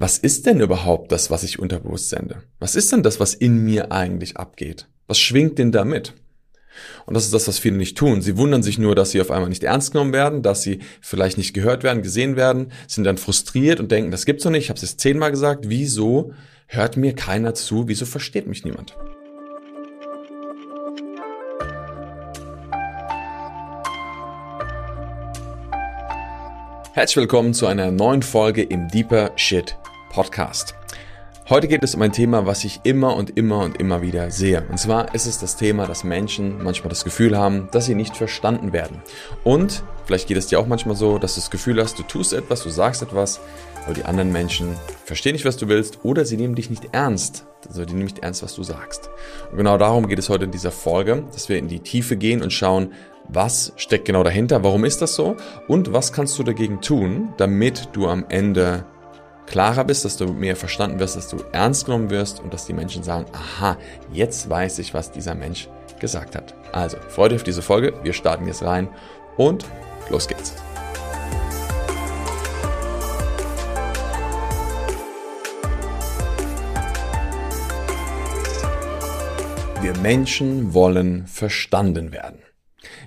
was 0.00 0.16
ist 0.16 0.46
denn 0.46 0.60
überhaupt 0.60 1.10
das, 1.10 1.28
was 1.28 1.42
ich 1.42 1.58
unterbewusst 1.58 2.08
sende? 2.08 2.42
Was 2.60 2.76
ist 2.76 2.92
denn 2.92 3.02
das, 3.02 3.18
was 3.18 3.34
in 3.34 3.64
mir 3.64 3.90
eigentlich 3.90 4.36
abgeht? 4.36 4.86
Was 5.08 5.18
schwingt 5.18 5.58
denn 5.58 5.72
da 5.72 5.84
mit? 5.84 6.14
Und 7.06 7.14
das 7.14 7.24
ist 7.24 7.34
das, 7.34 7.48
was 7.48 7.58
viele 7.58 7.76
nicht 7.76 7.98
tun. 7.98 8.22
Sie 8.22 8.36
wundern 8.36 8.62
sich 8.62 8.78
nur, 8.78 8.94
dass 8.94 9.10
sie 9.10 9.20
auf 9.20 9.32
einmal 9.32 9.48
nicht 9.48 9.64
ernst 9.64 9.90
genommen 9.90 10.12
werden, 10.12 10.42
dass 10.42 10.62
sie 10.62 10.78
vielleicht 11.00 11.36
nicht 11.36 11.52
gehört 11.52 11.82
werden, 11.82 12.02
gesehen 12.02 12.36
werden, 12.36 12.70
sind 12.86 13.02
dann 13.02 13.18
frustriert 13.18 13.80
und 13.80 13.90
denken, 13.90 14.12
das 14.12 14.24
gibt's 14.24 14.44
doch 14.44 14.52
nicht, 14.52 14.64
ich 14.64 14.68
habe 14.70 14.76
es 14.76 14.82
jetzt 14.82 15.00
zehnmal 15.00 15.32
gesagt, 15.32 15.68
wieso 15.68 16.32
hört 16.68 16.96
mir 16.96 17.16
keiner 17.16 17.54
zu, 17.54 17.88
wieso 17.88 18.06
versteht 18.06 18.46
mich 18.46 18.64
niemand? 18.64 18.96
Herzlich 26.92 27.16
willkommen 27.16 27.52
zu 27.52 27.66
einer 27.66 27.90
neuen 27.90 28.22
Folge 28.22 28.62
im 28.62 28.86
Deeper 28.86 29.32
Shit 29.34 29.76
Podcast. 30.10 30.74
Heute 31.50 31.66
geht 31.66 31.82
es 31.82 31.94
um 31.94 32.02
ein 32.02 32.12
Thema, 32.12 32.44
was 32.44 32.62
ich 32.64 32.80
immer 32.82 33.16
und 33.16 33.38
immer 33.38 33.60
und 33.60 33.80
immer 33.80 34.02
wieder 34.02 34.30
sehe. 34.30 34.66
Und 34.68 34.78
zwar 34.78 35.14
ist 35.14 35.24
es 35.24 35.38
das 35.38 35.56
Thema, 35.56 35.86
dass 35.86 36.04
Menschen 36.04 36.62
manchmal 36.62 36.90
das 36.90 37.04
Gefühl 37.04 37.38
haben, 37.38 37.68
dass 37.72 37.86
sie 37.86 37.94
nicht 37.94 38.18
verstanden 38.18 38.74
werden. 38.74 39.00
Und 39.44 39.82
vielleicht 40.04 40.28
geht 40.28 40.36
es 40.36 40.48
dir 40.48 40.60
auch 40.60 40.66
manchmal 40.66 40.94
so, 40.94 41.18
dass 41.18 41.36
du 41.36 41.40
das 41.40 41.50
Gefühl 41.50 41.80
hast, 41.80 41.98
du 41.98 42.02
tust 42.02 42.34
etwas, 42.34 42.62
du 42.62 42.68
sagst 42.68 43.00
etwas, 43.00 43.40
aber 43.86 43.94
die 43.94 44.04
anderen 44.04 44.30
Menschen 44.30 44.76
verstehen 45.06 45.32
nicht, 45.32 45.46
was 45.46 45.56
du 45.56 45.68
willst 45.68 46.04
oder 46.04 46.26
sie 46.26 46.36
nehmen 46.36 46.54
dich 46.54 46.68
nicht 46.68 46.90
ernst. 46.92 47.46
Also 47.66 47.86
die 47.86 47.94
nehmen 47.94 48.04
nicht 48.04 48.18
ernst, 48.18 48.42
was 48.42 48.54
du 48.54 48.62
sagst. 48.62 49.08
Und 49.50 49.56
genau 49.56 49.78
darum 49.78 50.06
geht 50.06 50.18
es 50.18 50.28
heute 50.28 50.44
in 50.44 50.50
dieser 50.50 50.70
Folge, 50.70 51.24
dass 51.32 51.48
wir 51.48 51.56
in 51.56 51.68
die 51.68 51.80
Tiefe 51.80 52.18
gehen 52.18 52.42
und 52.42 52.52
schauen, 52.52 52.92
was 53.26 53.72
steckt 53.76 54.04
genau 54.04 54.22
dahinter, 54.22 54.62
warum 54.64 54.84
ist 54.84 55.00
das 55.00 55.14
so 55.14 55.36
und 55.66 55.94
was 55.94 56.12
kannst 56.12 56.38
du 56.38 56.42
dagegen 56.42 56.82
tun, 56.82 57.32
damit 57.38 57.88
du 57.92 58.06
am 58.06 58.26
Ende 58.28 58.84
klarer 59.48 59.84
bist, 59.84 60.04
dass 60.04 60.16
du 60.16 60.26
mehr 60.26 60.56
verstanden 60.56 61.00
wirst, 61.00 61.16
dass 61.16 61.28
du 61.28 61.38
ernst 61.52 61.86
genommen 61.86 62.10
wirst 62.10 62.40
und 62.40 62.52
dass 62.52 62.66
die 62.66 62.72
Menschen 62.72 63.02
sagen, 63.02 63.26
aha, 63.32 63.76
jetzt 64.12 64.48
weiß 64.48 64.78
ich, 64.78 64.94
was 64.94 65.10
dieser 65.10 65.34
Mensch 65.34 65.68
gesagt 66.00 66.36
hat. 66.36 66.54
Also, 66.72 66.98
freut 67.08 67.32
euch 67.32 67.38
auf 67.38 67.44
diese 67.44 67.62
Folge, 67.62 67.94
wir 68.02 68.12
starten 68.12 68.46
jetzt 68.46 68.62
rein 68.62 68.88
und 69.36 69.64
los 70.10 70.28
geht's. 70.28 70.54
Wir 79.80 79.96
Menschen 79.98 80.74
wollen 80.74 81.26
verstanden 81.26 82.12
werden. 82.12 82.42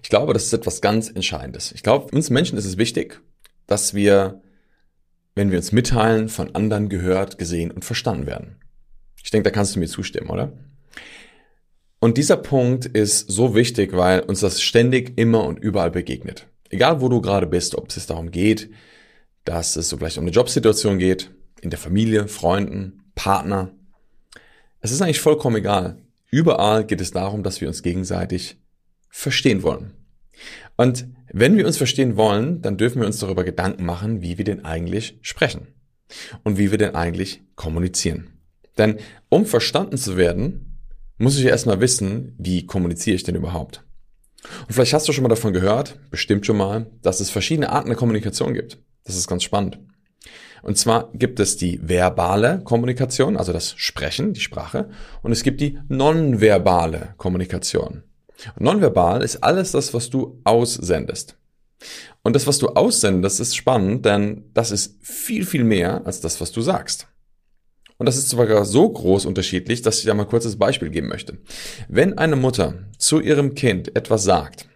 Ich 0.01 0.09
glaube, 0.09 0.33
das 0.33 0.45
ist 0.45 0.53
etwas 0.53 0.81
ganz 0.81 1.09
Entscheidendes. 1.09 1.71
Ich 1.71 1.83
glaube, 1.83 2.13
uns 2.15 2.29
Menschen 2.29 2.57
ist 2.57 2.65
es 2.65 2.77
wichtig, 2.77 3.21
dass 3.67 3.93
wir 3.93 4.40
wenn 5.35 5.51
wir 5.51 5.57
uns 5.57 5.71
mitteilen, 5.71 6.29
von 6.29 6.55
anderen 6.55 6.89
gehört, 6.89 7.37
gesehen 7.37 7.71
und 7.71 7.85
verstanden 7.85 8.27
werden. 8.27 8.57
Ich 9.23 9.31
denke, 9.31 9.49
da 9.49 9.53
kannst 9.53 9.75
du 9.75 9.79
mir 9.79 9.87
zustimmen, 9.87 10.29
oder? 10.29 10.51
Und 11.99 12.17
dieser 12.17 12.37
Punkt 12.37 12.85
ist 12.85 13.29
so 13.29 13.53
wichtig, 13.53 13.95
weil 13.95 14.21
uns 14.21 14.39
das 14.39 14.61
ständig 14.61 15.17
immer 15.17 15.45
und 15.45 15.59
überall 15.59 15.91
begegnet. 15.91 16.47
Egal 16.69 16.99
wo 17.01 17.09
du 17.09 17.21
gerade 17.21 17.45
bist, 17.45 17.75
ob 17.75 17.89
es 17.89 18.07
darum 18.07 18.31
geht, 18.31 18.71
dass 19.45 19.75
es 19.75 19.89
so 19.89 19.97
gleich 19.97 20.17
um 20.17 20.23
eine 20.23 20.31
Jobsituation 20.31 20.97
geht, 20.97 21.31
in 21.61 21.69
der 21.69 21.79
Familie, 21.79 22.27
Freunden, 22.27 23.03
Partner. 23.13 23.71
Es 24.79 24.91
ist 24.91 25.01
eigentlich 25.01 25.21
vollkommen 25.21 25.57
egal. 25.57 25.97
Überall 26.31 26.85
geht 26.85 27.01
es 27.01 27.11
darum, 27.11 27.43
dass 27.43 27.61
wir 27.61 27.67
uns 27.67 27.83
gegenseitig 27.83 28.57
verstehen 29.09 29.61
wollen. 29.61 29.93
Und 30.77 31.07
wenn 31.31 31.57
wir 31.57 31.65
uns 31.65 31.77
verstehen 31.77 32.17
wollen, 32.17 32.61
dann 32.61 32.77
dürfen 32.77 33.01
wir 33.01 33.07
uns 33.07 33.19
darüber 33.19 33.43
Gedanken 33.43 33.85
machen, 33.85 34.21
wie 34.21 34.37
wir 34.37 34.45
denn 34.45 34.65
eigentlich 34.65 35.17
sprechen 35.21 35.67
und 36.43 36.57
wie 36.57 36.71
wir 36.71 36.77
denn 36.77 36.95
eigentlich 36.95 37.41
kommunizieren. 37.55 38.39
Denn 38.77 38.97
um 39.29 39.45
verstanden 39.45 39.97
zu 39.97 40.17
werden, 40.17 40.79
muss 41.17 41.37
ich 41.37 41.45
erstmal 41.45 41.79
wissen, 41.79 42.35
wie 42.37 42.65
kommuniziere 42.65 43.15
ich 43.15 43.23
denn 43.23 43.35
überhaupt. 43.35 43.83
Und 44.67 44.73
vielleicht 44.73 44.93
hast 44.93 45.07
du 45.07 45.13
schon 45.13 45.23
mal 45.23 45.29
davon 45.29 45.53
gehört, 45.53 45.99
bestimmt 46.09 46.45
schon 46.45 46.57
mal, 46.57 46.87
dass 47.01 47.19
es 47.19 47.29
verschiedene 47.29 47.69
Arten 47.69 47.89
der 47.89 47.97
Kommunikation 47.97 48.53
gibt. 48.53 48.79
Das 49.03 49.15
ist 49.15 49.27
ganz 49.27 49.43
spannend. 49.43 49.79
Und 50.63 50.77
zwar 50.77 51.11
gibt 51.13 51.39
es 51.39 51.57
die 51.57 51.79
verbale 51.87 52.61
Kommunikation, 52.63 53.37
also 53.37 53.51
das 53.51 53.73
Sprechen, 53.77 54.33
die 54.33 54.41
Sprache, 54.41 54.89
und 55.21 55.31
es 55.31 55.43
gibt 55.43 55.61
die 55.61 55.79
nonverbale 55.87 57.13
Kommunikation. 57.17 58.03
Nonverbal 58.59 59.21
ist 59.21 59.37
alles 59.43 59.71
das, 59.71 59.93
was 59.93 60.09
du 60.09 60.39
aussendest. 60.43 61.37
Und 62.23 62.35
das, 62.35 62.47
was 62.47 62.59
du 62.59 62.69
aussendest, 62.69 63.39
ist 63.39 63.55
spannend, 63.55 64.05
denn 64.05 64.45
das 64.53 64.71
ist 64.71 64.97
viel, 65.01 65.45
viel 65.45 65.63
mehr 65.63 66.05
als 66.05 66.21
das, 66.21 66.39
was 66.39 66.51
du 66.51 66.61
sagst. 66.61 67.07
Und 67.97 68.05
das 68.05 68.17
ist 68.17 68.29
sogar 68.29 68.65
so 68.65 68.89
groß 68.89 69.25
unterschiedlich, 69.25 69.81
dass 69.81 69.99
ich 69.99 70.05
da 70.05 70.13
mal 70.13 70.25
kurz 70.25 70.43
das 70.43 70.57
Beispiel 70.57 70.89
geben 70.89 71.07
möchte. 71.07 71.37
Wenn 71.87 72.17
eine 72.17 72.35
Mutter 72.35 72.73
zu 72.97 73.19
ihrem 73.19 73.53
Kind 73.53 73.95
etwas 73.95 74.23
sagt, 74.23 74.67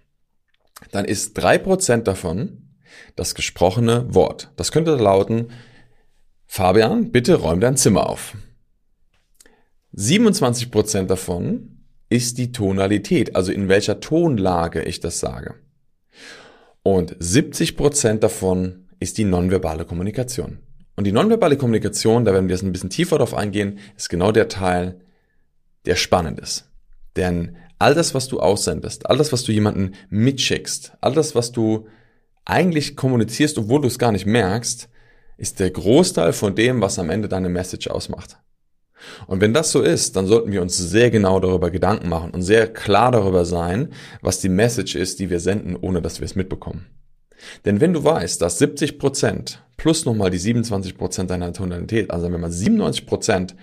dann 0.91 1.05
ist 1.05 1.33
drei 1.33 1.57
Prozent 1.57 2.07
davon 2.07 2.69
das 3.15 3.35
gesprochene 3.35 4.13
Wort. 4.13 4.51
Das 4.55 4.71
könnte 4.71 4.95
lauten, 4.95 5.47
Fabian, 6.45 7.11
bitte 7.11 7.35
räum 7.35 7.59
dein 7.59 7.77
Zimmer 7.77 8.09
auf. 8.09 8.35
27 9.93 10.71
Prozent 10.71 11.09
davon 11.09 11.74
ist 12.09 12.37
die 12.37 12.51
Tonalität, 12.51 13.35
also 13.35 13.51
in 13.51 13.67
welcher 13.67 13.99
Tonlage 13.99 14.83
ich 14.83 14.99
das 14.99 15.19
sage. 15.19 15.55
Und 16.83 17.15
70 17.19 17.77
Prozent 17.77 18.23
davon 18.23 18.87
ist 18.99 19.17
die 19.17 19.23
nonverbale 19.23 19.85
Kommunikation. 19.85 20.59
Und 20.95 21.05
die 21.05 21.11
nonverbale 21.11 21.57
Kommunikation, 21.57 22.25
da 22.25 22.33
werden 22.33 22.47
wir 22.47 22.55
jetzt 22.55 22.63
ein 22.63 22.71
bisschen 22.71 22.89
tiefer 22.89 23.17
drauf 23.17 23.33
eingehen, 23.33 23.79
ist 23.97 24.09
genau 24.09 24.31
der 24.31 24.47
Teil, 24.47 25.01
der 25.85 25.95
spannend 25.95 26.39
ist. 26.39 26.69
Denn 27.15 27.57
all 27.79 27.95
das, 27.95 28.13
was 28.13 28.27
du 28.27 28.39
aussendest, 28.39 29.09
all 29.09 29.17
das, 29.17 29.33
was 29.33 29.43
du 29.43 29.51
jemanden 29.51 29.95
mitschickst, 30.09 30.93
all 31.01 31.13
das, 31.13 31.35
was 31.35 31.51
du 31.51 31.87
eigentlich 32.45 32.95
kommunizierst, 32.95 33.57
obwohl 33.57 33.81
du 33.81 33.87
es 33.87 33.99
gar 33.99 34.11
nicht 34.11 34.25
merkst, 34.25 34.89
ist 35.37 35.59
der 35.59 35.71
Großteil 35.71 36.31
von 36.33 36.55
dem, 36.55 36.81
was 36.81 36.99
am 36.99 37.09
Ende 37.09 37.27
deine 37.27 37.49
Message 37.49 37.87
ausmacht. 37.87 38.37
Und 39.27 39.41
wenn 39.41 39.53
das 39.53 39.71
so 39.71 39.81
ist, 39.81 40.15
dann 40.15 40.27
sollten 40.27 40.51
wir 40.51 40.61
uns 40.61 40.77
sehr 40.77 41.09
genau 41.11 41.39
darüber 41.39 41.71
Gedanken 41.71 42.09
machen 42.09 42.31
und 42.31 42.41
sehr 42.41 42.71
klar 42.71 43.11
darüber 43.11 43.45
sein, 43.45 43.89
was 44.21 44.39
die 44.39 44.49
Message 44.49 44.95
ist, 44.95 45.19
die 45.19 45.29
wir 45.29 45.39
senden, 45.39 45.75
ohne 45.75 46.01
dass 46.01 46.19
wir 46.19 46.25
es 46.25 46.35
mitbekommen. 46.35 46.85
Denn 47.65 47.81
wenn 47.81 47.93
du 47.93 48.03
weißt, 48.03 48.41
dass 48.41 48.59
70 48.59 48.97
Prozent 48.99 49.63
plus 49.77 50.05
nochmal 50.05 50.29
die 50.29 50.37
27 50.37 50.97
Prozent 50.97 51.29
deiner 51.29 51.53
Tonalität, 51.53 52.11
also 52.11 52.31
wenn 52.31 52.41
man 52.41 52.51
97 52.51 53.05
Prozent 53.05 53.55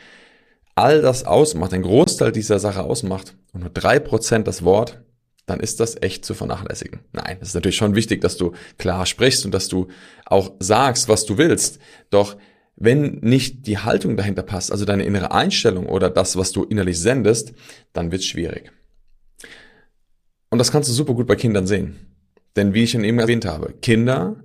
all 0.75 1.03
das 1.03 1.25
ausmacht, 1.25 1.73
ein 1.73 1.83
Großteil 1.83 2.33
dieser 2.33 2.59
Sache 2.59 2.83
ausmacht 2.83 3.35
und 3.53 3.61
nur 3.61 3.71
3% 3.71 4.43
das 4.43 4.65
Wort, 4.65 5.03
dann 5.47 5.61
ist 5.61 5.81
das 5.81 6.01
echt 6.01 6.25
zu 6.25 6.35
vernachlässigen. 6.35 7.01
Nein, 7.13 7.39
es 7.41 7.49
ist 7.49 7.55
natürlich 7.55 7.77
schon 7.77 7.97
wichtig, 7.97 8.21
dass 8.21 8.37
du 8.37 8.53
klar 8.79 9.07
sprichst 9.07 9.45
und 9.45 9.53
dass 9.53 9.69
du 9.69 9.89
auch 10.25 10.53
sagst, 10.61 11.09
was 11.09 11.27
du 11.27 11.37
willst. 11.37 11.79
Doch 12.11 12.37
wenn 12.77 13.19
nicht 13.21 13.67
die 13.67 13.79
Haltung 13.79 14.17
dahinter 14.17 14.43
passt, 14.43 14.73
also 14.73 14.85
deine 14.85 15.05
innere 15.05 15.33
Einstellung 15.33 15.87
oder 15.87 16.11
das, 16.11 16.37
was 16.37 16.53
du 16.53 16.65
innerlich 16.65 16.99
sendest, 16.99 17.53
dann 17.93 18.11
wird 18.11 18.23
es 18.23 18.27
schwierig. 18.27 18.73
Und 20.51 20.59
das 20.59 20.73
kannst 20.73 20.89
du 20.89 20.93
super 20.93 21.15
gut 21.15 21.27
bei 21.27 21.37
Kindern 21.37 21.67
sehen. 21.67 21.97
Denn 22.57 22.75
wie 22.75 22.85
ich 22.85 22.91
schon 22.91 23.05
eben 23.05 23.19
erwähnt 23.19 23.47
habe, 23.47 23.73
Kinder 23.81 24.37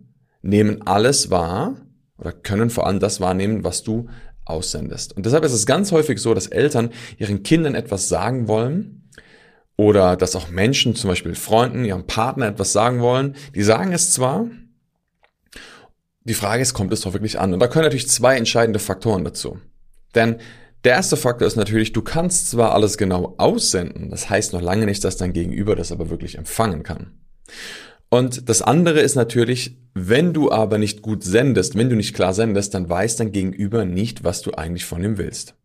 nehmen 0.41 0.81
alles 0.83 1.29
wahr 1.29 1.75
oder 2.17 2.31
können 2.31 2.69
vor 2.69 2.87
allem 2.87 2.99
das 2.99 3.19
wahrnehmen, 3.19 3.63
was 3.63 3.83
du 3.83 4.07
aussendest. 4.45 5.15
Und 5.15 5.25
deshalb 5.25 5.43
ist 5.43 5.53
es 5.53 5.65
ganz 5.65 5.91
häufig 5.91 6.19
so, 6.19 6.33
dass 6.33 6.47
Eltern 6.47 6.91
ihren 7.17 7.43
Kindern 7.43 7.75
etwas 7.75 8.07
sagen 8.07 8.47
wollen 8.47 9.09
oder 9.75 10.15
dass 10.15 10.35
auch 10.35 10.49
Menschen, 10.49 10.95
zum 10.95 11.09
Beispiel 11.09 11.35
Freunden, 11.35 11.85
ihrem 11.85 12.07
Partner 12.07 12.47
etwas 12.47 12.71
sagen 12.71 13.01
wollen. 13.01 13.35
Die 13.53 13.63
sagen 13.63 13.91
es 13.91 14.11
zwar, 14.11 14.47
die 16.27 16.33
Frage 16.33 16.61
ist, 16.61 16.73
kommt 16.73 16.93
es 16.93 17.01
doch 17.01 17.13
wirklich 17.13 17.39
an? 17.39 17.53
Und 17.53 17.59
da 17.59 17.67
können 17.67 17.85
natürlich 17.85 18.09
zwei 18.09 18.37
entscheidende 18.37 18.79
Faktoren 18.79 19.23
dazu. 19.23 19.59
Denn 20.13 20.37
der 20.83 20.93
erste 20.93 21.17
Faktor 21.17 21.47
ist 21.47 21.55
natürlich, 21.55 21.93
du 21.93 22.01
kannst 22.01 22.51
zwar 22.51 22.73
alles 22.73 22.97
genau 22.97 23.35
aussenden, 23.37 24.09
das 24.09 24.29
heißt 24.29 24.53
noch 24.53 24.61
lange 24.61 24.85
nicht, 24.85 25.03
dass 25.03 25.17
dein 25.17 25.33
Gegenüber 25.33 25.75
das 25.75 25.91
aber 25.91 26.09
wirklich 26.09 26.37
empfangen 26.37 26.83
kann. 26.83 27.19
Und 28.09 28.47
das 28.47 28.61
andere 28.61 29.01
ist 29.01 29.15
natürlich, 29.15 29.77
wenn 29.93 30.33
du 30.33 30.51
aber 30.51 30.77
nicht 30.77 31.01
gut 31.01 31.23
sendest, 31.23 31.75
wenn 31.75 31.89
du 31.89 31.95
nicht 31.95 32.13
klar 32.13 32.33
sendest, 32.33 32.73
dann 32.73 32.89
weiß 32.89 33.17
dein 33.17 33.31
Gegenüber 33.31 33.85
nicht, 33.85 34.23
was 34.23 34.41
du 34.41 34.51
eigentlich 34.53 34.85
von 34.85 35.03
ihm 35.03 35.17
willst. 35.17 35.55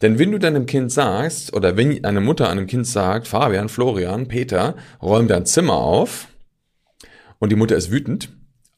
Denn 0.00 0.18
wenn 0.18 0.32
du 0.32 0.38
deinem 0.38 0.66
Kind 0.66 0.90
sagst, 0.90 1.52
oder 1.52 1.76
wenn 1.76 2.04
eine 2.04 2.20
Mutter 2.20 2.48
einem 2.48 2.66
Kind 2.66 2.86
sagt, 2.86 3.28
Fabian, 3.28 3.68
Florian, 3.68 4.26
Peter, 4.26 4.76
räum 5.02 5.28
dein 5.28 5.44
Zimmer 5.46 5.74
auf, 5.74 6.28
und 7.38 7.52
die 7.52 7.56
Mutter 7.56 7.76
ist 7.76 7.90
wütend, 7.90 8.30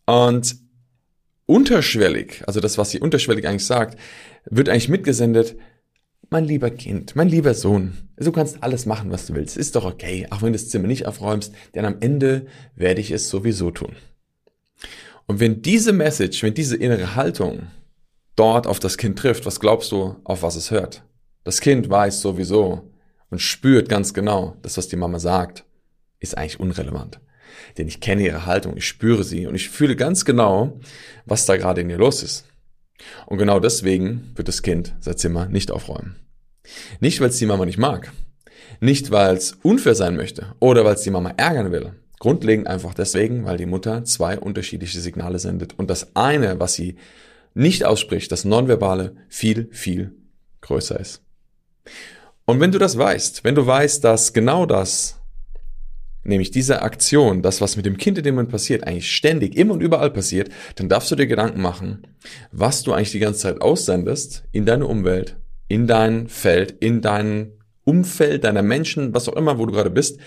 und 0.06 0.56
unterschwellig, 1.50 2.44
also 2.47 2.61
das, 2.61 2.79
was 2.79 2.91
sie 2.91 3.00
unterschwellig 3.00 3.47
eigentlich 3.47 3.67
sagt, 3.67 3.99
wird 4.49 4.69
eigentlich 4.69 4.88
mitgesendet, 4.88 5.56
mein 6.31 6.44
lieber 6.44 6.70
Kind, 6.70 7.17
mein 7.17 7.29
lieber 7.29 7.55
Sohn, 7.55 8.08
du 8.17 8.31
kannst 8.31 8.62
alles 8.62 8.87
machen, 8.87 9.11
was 9.11 9.26
du 9.26 9.35
willst, 9.35 9.56
ist 9.56 9.75
doch 9.75 9.85
okay, 9.85 10.29
auch 10.31 10.43
wenn 10.43 10.52
du 10.52 10.58
das 10.58 10.69
Zimmer 10.69 10.87
nicht 10.87 11.06
aufräumst, 11.06 11.52
denn 11.75 11.85
am 11.85 11.97
Ende 11.99 12.47
werde 12.76 13.00
ich 13.00 13.11
es 13.11 13.29
sowieso 13.29 13.73
tun. 13.73 13.97
Und 15.26 15.41
wenn 15.41 15.61
diese 15.61 15.93
Message, 15.93 16.44
wenn 16.44 16.55
diese 16.55 16.76
innere 16.76 17.17
Haltung 17.17 17.67
dort 18.37 18.69
auf 18.69 18.79
das 18.79 18.96
Kind 18.96 19.19
trifft, 19.19 19.44
was 19.44 19.58
glaubst 19.58 19.91
du, 19.91 20.17
auf 20.23 20.44
was 20.44 20.55
es 20.55 20.70
hört? 20.70 21.03
Das 21.43 21.61
Kind 21.61 21.91
weiß 21.91 22.20
sowieso 22.20 22.93
und 23.29 23.41
spürt 23.41 23.88
ganz 23.88 24.14
genau, 24.14 24.56
dass 24.62 24.76
was 24.76 24.87
die 24.87 24.96
Mama 24.96 25.19
sagt, 25.19 25.64
ist 26.20 26.38
eigentlich 26.38 26.61
unrelevant. 26.61 27.19
Denn 27.79 27.88
ich 27.88 28.00
kenne 28.00 28.23
ihre 28.23 28.47
Haltung, 28.47 28.76
ich 28.76 28.87
spüre 28.87 29.25
sie 29.25 29.47
und 29.47 29.55
ich 29.55 29.70
fühle 29.70 29.97
ganz 29.97 30.25
genau, 30.25 30.81
was 31.26 31.47
da 31.47 31.56
gerade 31.56 31.81
in 31.81 31.91
ihr 31.91 31.99
los 31.99 32.23
ist. 32.23 32.47
Und 33.26 33.38
genau 33.38 33.61
deswegen 33.61 34.32
wird 34.35 34.49
das 34.49 34.62
Kind 34.62 34.94
sein 35.00 35.17
Zimmer 35.17 35.47
nicht 35.47 35.70
aufräumen. 35.70 36.17
Nicht, 37.00 37.20
weil 37.20 37.31
es 37.31 37.38
die 37.38 37.47
Mama 37.47 37.64
nicht 37.64 37.79
mag. 37.79 38.12
Nicht, 38.81 39.11
weil 39.11 39.37
es 39.37 39.52
unfair 39.62 39.94
sein 39.94 40.17
möchte 40.17 40.55
oder 40.61 40.85
weil 40.85 40.94
es 40.94 41.02
die 41.02 41.11
Mama 41.11 41.32
ärgern 41.37 41.73
will. 41.73 41.93
Grundlegend 42.19 42.67
einfach 42.67 42.94
deswegen, 42.94 43.44
weil 43.44 43.56
die 43.56 43.67
Mutter 43.67 44.05
zwei 44.05 44.38
unterschiedliche 44.38 45.00
Signale 45.00 45.38
sendet. 45.38 45.79
Und 45.79 45.88
das 45.88 46.14
eine, 46.14 46.61
was 46.61 46.75
sie 46.75 46.96
nicht 47.55 47.85
ausspricht, 47.85 48.31
das 48.31 48.44
Nonverbale, 48.44 49.17
viel, 49.29 49.69
viel 49.73 50.12
größer 50.61 51.00
ist. 51.00 51.23
Und 52.44 52.61
wenn 52.61 52.73
du 52.73 52.79
das 52.79 52.99
weißt, 52.99 53.44
wenn 53.44 53.55
du 53.55 53.67
weißt, 53.67 54.05
dass 54.05 54.32
genau 54.32 54.67
das, 54.67 55.19
nämlich 56.22 56.50
diese 56.50 56.82
Aktion, 56.82 57.43
das, 57.43 57.61
was 57.61 57.76
mit 57.76 57.87
dem 57.87 57.96
Kind 57.96 58.19
in 58.19 58.25
dem 58.25 58.34
Moment 58.34 58.50
passiert, 58.50 58.87
eigentlich 58.87 59.11
ständig, 59.11 59.56
immer 59.56 59.75
und 59.75 59.81
überall 59.81 60.11
passiert, 60.11 60.50
dann 60.76 60.88
darfst 60.88 61.11
du 61.11 61.17
dir 61.17 61.26
Gedanken 61.26 61.61
machen, 61.61 62.06
was 62.52 62.82
du 62.82 62.93
eigentlich 62.93 63.12
die 63.12 63.19
ganze 63.19 63.40
Zeit 63.40 63.62
aussendest 63.62 64.44
in 64.52 64.67
deine 64.67 64.87
Umwelt, 64.87 65.37
in 65.69 65.87
dein 65.87 66.28
Feld, 66.28 66.72
in 66.81 67.00
dein 67.00 67.52
Umfeld 67.84 68.44
deiner 68.44 68.62
Menschen, 68.62 69.14
was 69.14 69.28
auch 69.28 69.37
immer, 69.37 69.58
wo 69.58 69.67
du 69.67 69.72
gerade 69.72 69.90
bist. 69.90 70.19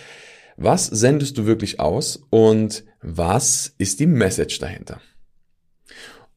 Was 0.57 0.85
sendest 0.85 1.37
du 1.37 1.45
wirklich 1.45 1.79
aus 1.79 2.23
und 2.29 2.83
was 3.01 3.73
ist 3.77 3.99
die 3.99 4.05
Message 4.05 4.59
dahinter? 4.59 5.01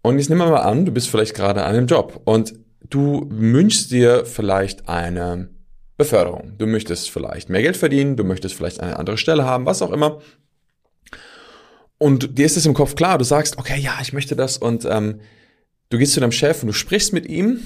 Und 0.02 0.18
jetzt 0.18 0.28
nehmen 0.28 0.40
wir 0.40 0.50
mal 0.50 0.60
an, 0.60 0.86
du 0.86 0.92
bist 0.92 1.08
vielleicht 1.08 1.34
gerade 1.34 1.64
an 1.64 1.74
einem 1.74 1.86
Job 1.86 2.22
und 2.24 2.54
du 2.88 3.26
wünschst 3.28 3.90
dir 3.90 4.24
vielleicht 4.24 4.88
eine 4.88 5.50
Beförderung. 5.96 6.52
Du 6.58 6.66
möchtest 6.66 7.10
vielleicht 7.10 7.48
mehr 7.48 7.62
Geld 7.62 7.76
verdienen, 7.76 8.16
du 8.16 8.24
möchtest 8.24 8.54
vielleicht 8.54 8.80
eine 8.80 8.98
andere 8.98 9.16
Stelle 9.16 9.44
haben, 9.44 9.66
was 9.66 9.82
auch 9.82 9.92
immer. 9.92 10.20
Und 11.98 12.38
dir 12.38 12.44
ist 12.44 12.56
es 12.56 12.66
im 12.66 12.74
Kopf 12.74 12.94
klar, 12.94 13.16
du 13.16 13.24
sagst, 13.24 13.58
okay, 13.58 13.78
ja, 13.80 13.98
ich 14.02 14.12
möchte 14.12 14.36
das 14.36 14.58
und 14.58 14.84
ähm, 14.84 15.20
du 15.88 15.98
gehst 15.98 16.12
zu 16.12 16.20
deinem 16.20 16.32
Chef 16.32 16.62
und 16.62 16.68
du 16.68 16.74
sprichst 16.74 17.12
mit 17.14 17.26
ihm 17.26 17.60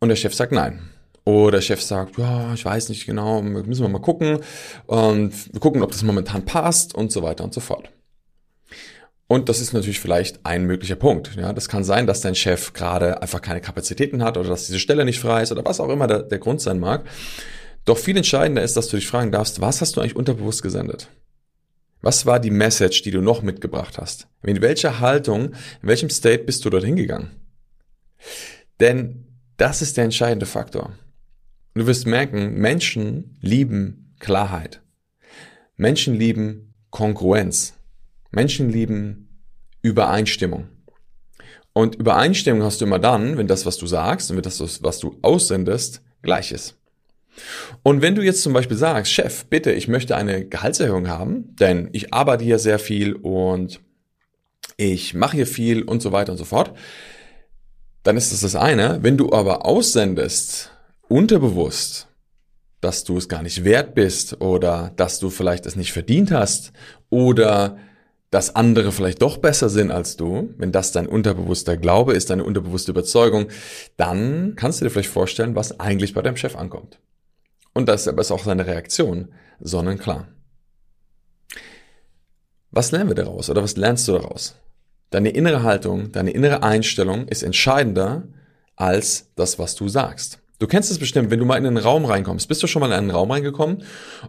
und 0.00 0.08
der 0.08 0.16
Chef 0.16 0.34
sagt 0.34 0.52
nein. 0.52 0.90
Oder 1.24 1.58
der 1.58 1.62
Chef 1.62 1.82
sagt, 1.82 2.18
ja, 2.18 2.54
ich 2.54 2.64
weiß 2.64 2.88
nicht 2.88 3.04
genau, 3.04 3.42
müssen 3.42 3.82
wir 3.82 3.88
mal 3.88 4.00
gucken 4.00 4.40
und 4.86 5.52
wir 5.52 5.60
gucken, 5.60 5.82
ob 5.82 5.90
das 5.90 6.02
momentan 6.02 6.44
passt 6.44 6.94
und 6.94 7.10
so 7.10 7.22
weiter 7.22 7.42
und 7.42 7.52
so 7.52 7.60
fort. 7.60 7.90
Und 9.28 9.48
das 9.48 9.60
ist 9.60 9.72
natürlich 9.72 9.98
vielleicht 9.98 10.44
ein 10.44 10.64
möglicher 10.64 10.94
Punkt. 10.94 11.34
Ja, 11.34 11.52
das 11.52 11.68
kann 11.68 11.82
sein, 11.82 12.06
dass 12.06 12.20
dein 12.20 12.36
Chef 12.36 12.72
gerade 12.72 13.22
einfach 13.22 13.42
keine 13.42 13.60
Kapazitäten 13.60 14.22
hat 14.22 14.36
oder 14.36 14.48
dass 14.48 14.66
diese 14.66 14.78
Stelle 14.78 15.04
nicht 15.04 15.18
frei 15.18 15.42
ist 15.42 15.50
oder 15.50 15.64
was 15.64 15.80
auch 15.80 15.88
immer 15.88 16.06
der, 16.06 16.22
der 16.22 16.38
Grund 16.38 16.60
sein 16.60 16.78
mag. 16.78 17.04
Doch 17.84 17.98
viel 17.98 18.16
entscheidender 18.16 18.62
ist, 18.62 18.76
dass 18.76 18.88
du 18.88 18.96
dich 18.96 19.06
fragen 19.06 19.32
darfst, 19.32 19.60
was 19.60 19.80
hast 19.80 19.96
du 19.96 20.00
eigentlich 20.00 20.16
unterbewusst 20.16 20.62
gesendet? 20.62 21.08
Was 22.02 22.26
war 22.26 22.38
die 22.38 22.50
Message, 22.50 23.02
die 23.02 23.10
du 23.10 23.20
noch 23.20 23.42
mitgebracht 23.42 23.98
hast? 23.98 24.28
In 24.44 24.60
welcher 24.60 25.00
Haltung, 25.00 25.54
in 25.82 25.88
welchem 25.88 26.10
State 26.10 26.44
bist 26.44 26.64
du 26.64 26.70
dorthin 26.70 26.94
gegangen? 26.94 27.30
Denn 28.78 29.26
das 29.56 29.82
ist 29.82 29.96
der 29.96 30.04
entscheidende 30.04 30.46
Faktor. 30.46 30.92
Du 31.74 31.86
wirst 31.86 32.06
merken, 32.06 32.54
Menschen 32.54 33.36
lieben 33.40 34.14
Klarheit. 34.18 34.82
Menschen 35.76 36.14
lieben 36.14 36.74
Kongruenz. 36.90 37.75
Menschen 38.30 38.70
lieben 38.70 39.42
Übereinstimmung. 39.82 40.68
Und 41.72 41.96
Übereinstimmung 41.96 42.62
hast 42.62 42.80
du 42.80 42.86
immer 42.86 42.98
dann, 42.98 43.36
wenn 43.36 43.46
das, 43.46 43.66
was 43.66 43.76
du 43.76 43.86
sagst 43.86 44.30
und 44.30 44.36
wenn 44.36 44.42
das, 44.42 44.82
was 44.82 44.98
du 44.98 45.18
aussendest, 45.22 46.02
gleich 46.22 46.52
ist. 46.52 46.76
Und 47.82 48.02
wenn 48.02 48.14
du 48.14 48.22
jetzt 48.22 48.42
zum 48.42 48.52
Beispiel 48.52 48.76
sagst, 48.76 49.12
Chef, 49.12 49.44
bitte, 49.46 49.72
ich 49.72 49.88
möchte 49.88 50.16
eine 50.16 50.46
Gehaltserhöhung 50.46 51.08
haben, 51.08 51.54
denn 51.56 51.90
ich 51.92 52.14
arbeite 52.14 52.44
hier 52.44 52.58
sehr 52.58 52.78
viel 52.78 53.12
und 53.14 53.80
ich 54.78 55.14
mache 55.14 55.36
hier 55.36 55.46
viel 55.46 55.82
und 55.82 56.00
so 56.00 56.12
weiter 56.12 56.32
und 56.32 56.38
so 56.38 56.44
fort, 56.44 56.72
dann 58.02 58.16
ist 58.16 58.32
das 58.32 58.40
das 58.40 58.56
eine. 58.56 59.02
Wenn 59.02 59.16
du 59.16 59.32
aber 59.32 59.66
aussendest, 59.66 60.70
unterbewusst, 61.08 62.08
dass 62.80 63.04
du 63.04 63.16
es 63.16 63.28
gar 63.28 63.42
nicht 63.42 63.64
wert 63.64 63.94
bist 63.94 64.40
oder 64.40 64.92
dass 64.96 65.18
du 65.18 65.30
vielleicht 65.30 65.66
es 65.66 65.76
nicht 65.76 65.92
verdient 65.92 66.30
hast 66.30 66.72
oder 67.10 67.78
dass 68.36 68.54
andere 68.54 68.92
vielleicht 68.92 69.22
doch 69.22 69.38
besser 69.38 69.70
sind 69.70 69.90
als 69.90 70.18
du, 70.18 70.50
wenn 70.58 70.70
das 70.70 70.92
dein 70.92 71.06
unterbewusster 71.06 71.78
Glaube 71.78 72.12
ist, 72.12 72.28
deine 72.28 72.44
unterbewusste 72.44 72.90
Überzeugung, 72.90 73.46
dann 73.96 74.52
kannst 74.56 74.78
du 74.78 74.84
dir 74.84 74.90
vielleicht 74.90 75.08
vorstellen, 75.08 75.56
was 75.56 75.80
eigentlich 75.80 76.12
bei 76.12 76.20
deinem 76.20 76.36
Chef 76.36 76.54
ankommt. 76.54 76.98
Und 77.72 77.88
das 77.88 78.06
ist 78.06 78.30
auch 78.30 78.44
seine 78.44 78.66
Reaktion, 78.66 79.28
sonnenklar. 79.58 80.28
Was 82.70 82.90
lernen 82.90 83.08
wir 83.08 83.14
daraus 83.14 83.48
oder 83.48 83.62
was 83.62 83.78
lernst 83.78 84.06
du 84.06 84.12
daraus? 84.12 84.56
Deine 85.08 85.30
innere 85.30 85.62
Haltung, 85.62 86.12
deine 86.12 86.32
innere 86.32 86.62
Einstellung 86.62 87.28
ist 87.28 87.42
entscheidender 87.42 88.24
als 88.76 89.30
das, 89.36 89.58
was 89.58 89.76
du 89.76 89.88
sagst. 89.88 90.40
Du 90.58 90.66
kennst 90.66 90.90
es 90.90 90.98
bestimmt, 90.98 91.30
wenn 91.30 91.38
du 91.38 91.46
mal 91.46 91.56
in 91.56 91.64
einen 91.64 91.78
Raum 91.78 92.04
reinkommst. 92.04 92.48
Bist 92.48 92.62
du 92.62 92.66
schon 92.66 92.80
mal 92.80 92.88
in 92.88 92.92
einen 92.92 93.10
Raum 93.10 93.30
reingekommen 93.30 93.82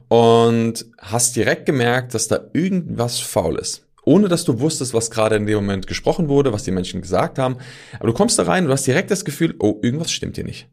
und 0.08 0.86
hast 0.98 1.36
direkt 1.36 1.66
gemerkt, 1.66 2.14
dass 2.14 2.30
da 2.30 2.40
irgendwas 2.54 3.20
faul 3.20 3.58
ist 3.60 3.87
ohne 4.08 4.30
dass 4.30 4.46
du 4.46 4.62
wusstest, 4.62 4.94
was 4.94 5.12
gerade 5.12 5.36
in 5.36 5.46
dem 5.46 5.58
Moment 5.58 5.86
gesprochen 5.86 6.30
wurde, 6.30 6.54
was 6.54 6.64
die 6.64 6.72
Menschen 6.72 7.02
gesagt 7.02 7.38
haben. 7.38 7.58
Aber 8.00 8.08
du 8.08 8.14
kommst 8.14 8.40
da 8.40 8.44
rein 8.44 8.64
und 8.64 8.70
du 8.70 8.74
hast 8.74 8.88
direkt 8.88 9.12
das 9.12 9.26
Gefühl, 9.26 9.56
oh, 9.60 9.80
irgendwas 9.82 10.12
stimmt 10.12 10.36
hier 10.36 10.46
nicht. 10.46 10.70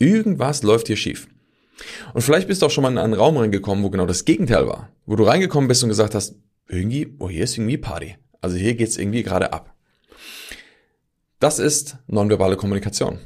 Irgendwas 0.00 0.64
läuft 0.64 0.88
hier 0.88 0.96
schief. 0.96 1.28
Und 2.12 2.22
vielleicht 2.22 2.48
bist 2.48 2.60
du 2.60 2.66
auch 2.66 2.72
schon 2.72 2.82
mal 2.82 2.90
in 2.90 2.98
einen 2.98 3.14
Raum 3.14 3.36
reingekommen, 3.36 3.84
wo 3.84 3.90
genau 3.90 4.06
das 4.06 4.24
Gegenteil 4.24 4.66
war. 4.66 4.88
Wo 5.06 5.14
du 5.14 5.22
reingekommen 5.22 5.68
bist 5.68 5.84
und 5.84 5.90
gesagt 5.90 6.16
hast, 6.16 6.34
irgendwie, 6.68 7.14
oh, 7.20 7.30
hier 7.30 7.44
ist 7.44 7.56
irgendwie 7.56 7.78
Party. 7.78 8.16
Also 8.40 8.56
hier 8.56 8.74
geht's 8.74 8.98
irgendwie 8.98 9.22
gerade 9.22 9.52
ab. 9.52 9.72
Das 11.38 11.60
ist 11.60 11.98
nonverbale 12.08 12.56
Kommunikation. 12.56 13.20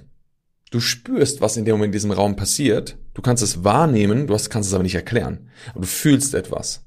Du 0.70 0.80
spürst, 0.80 1.40
was 1.40 1.56
in 1.56 1.64
dem 1.64 1.76
Moment 1.76 1.88
in 1.88 1.92
diesem 1.92 2.10
Raum 2.10 2.36
passiert. 2.36 2.98
Du 3.14 3.22
kannst 3.22 3.42
es 3.42 3.64
wahrnehmen, 3.64 4.26
du 4.26 4.34
kannst 4.34 4.68
es 4.68 4.74
aber 4.74 4.82
nicht 4.82 4.96
erklären. 4.96 5.48
Aber 5.70 5.80
du 5.80 5.86
fühlst 5.86 6.34
etwas. 6.34 6.85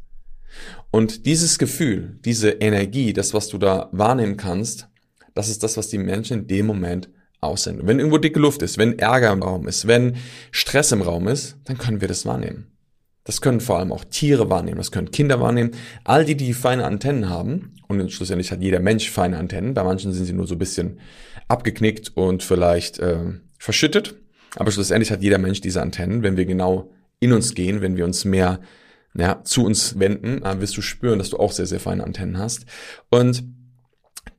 Und 0.92 1.26
dieses 1.26 1.60
Gefühl, 1.60 2.18
diese 2.26 2.50
Energie, 2.50 3.14
das, 3.14 3.34
was 3.34 3.48
du 3.48 3.58
da 3.58 3.90
wahrnehmen 3.92 4.38
kannst, 4.38 4.88
das 5.36 5.50
ist 5.50 5.64
das, 5.64 5.78
was 5.78 5.88
die 5.90 6.00
Menschen 6.00 6.42
in 6.42 6.48
dem 6.48 6.66
Moment 6.66 7.10
aussenden. 7.42 7.88
Wenn 7.88 8.00
irgendwo 8.00 8.18
dicke 8.18 8.40
Luft 8.40 8.62
ist, 8.62 8.78
wenn 8.78 9.00
Ärger 9.00 9.32
im 9.32 9.44
Raum 9.44 9.68
ist, 9.68 9.88
wenn 9.88 10.18
Stress 10.52 10.92
im 10.92 11.02
Raum 11.02 11.28
ist, 11.28 11.58
dann 11.66 11.78
können 11.78 12.02
wir 12.02 12.08
das 12.08 12.26
wahrnehmen. 12.26 12.68
Das 13.24 13.42
können 13.42 13.62
vor 13.62 13.78
allem 13.78 13.92
auch 13.92 14.04
Tiere 14.04 14.50
wahrnehmen, 14.50 14.78
das 14.78 14.92
können 14.92 15.12
Kinder 15.12 15.40
wahrnehmen. 15.40 15.72
All 16.04 16.26
die, 16.26 16.36
die 16.36 16.54
feine 16.54 16.86
Antennen 16.86 17.30
haben, 17.30 17.76
und 17.88 18.12
schlussendlich 18.12 18.52
hat 18.52 18.62
jeder 18.62 18.80
Mensch 18.80 19.10
feine 19.10 19.38
Antennen, 19.38 19.74
bei 19.74 19.84
manchen 19.84 20.12
sind 20.14 20.26
sie 20.26 20.34
nur 20.34 20.48
so 20.48 20.56
ein 20.56 20.60
bisschen 20.60 21.00
abgeknickt 21.48 22.16
und 22.16 22.44
vielleicht 22.44 23.00
äh, 23.00 23.20
verschüttet, 23.58 24.16
aber 24.56 24.72
schlussendlich 24.72 25.12
hat 25.12 25.22
jeder 25.22 25.38
Mensch 25.38 25.62
diese 25.62 25.82
Antennen, 25.82 26.24
wenn 26.24 26.38
wir 26.38 26.46
genau 26.46 26.92
in 27.20 27.34
uns 27.34 27.54
gehen, 27.54 27.82
wenn 27.82 27.98
wir 27.98 28.06
uns 28.06 28.26
mehr 28.26 28.60
ja, 29.20 29.44
zu 29.44 29.66
uns 29.66 30.00
wenden, 30.00 30.42
dann 30.42 30.62
wirst 30.62 30.78
du 30.78 30.82
spüren, 30.82 31.20
dass 31.20 31.30
du 31.30 31.38
auch 31.38 31.52
sehr, 31.52 31.66
sehr 31.66 31.80
feine 31.80 32.04
Antennen 32.04 32.38
hast. 32.38 32.66
Und 33.10 33.44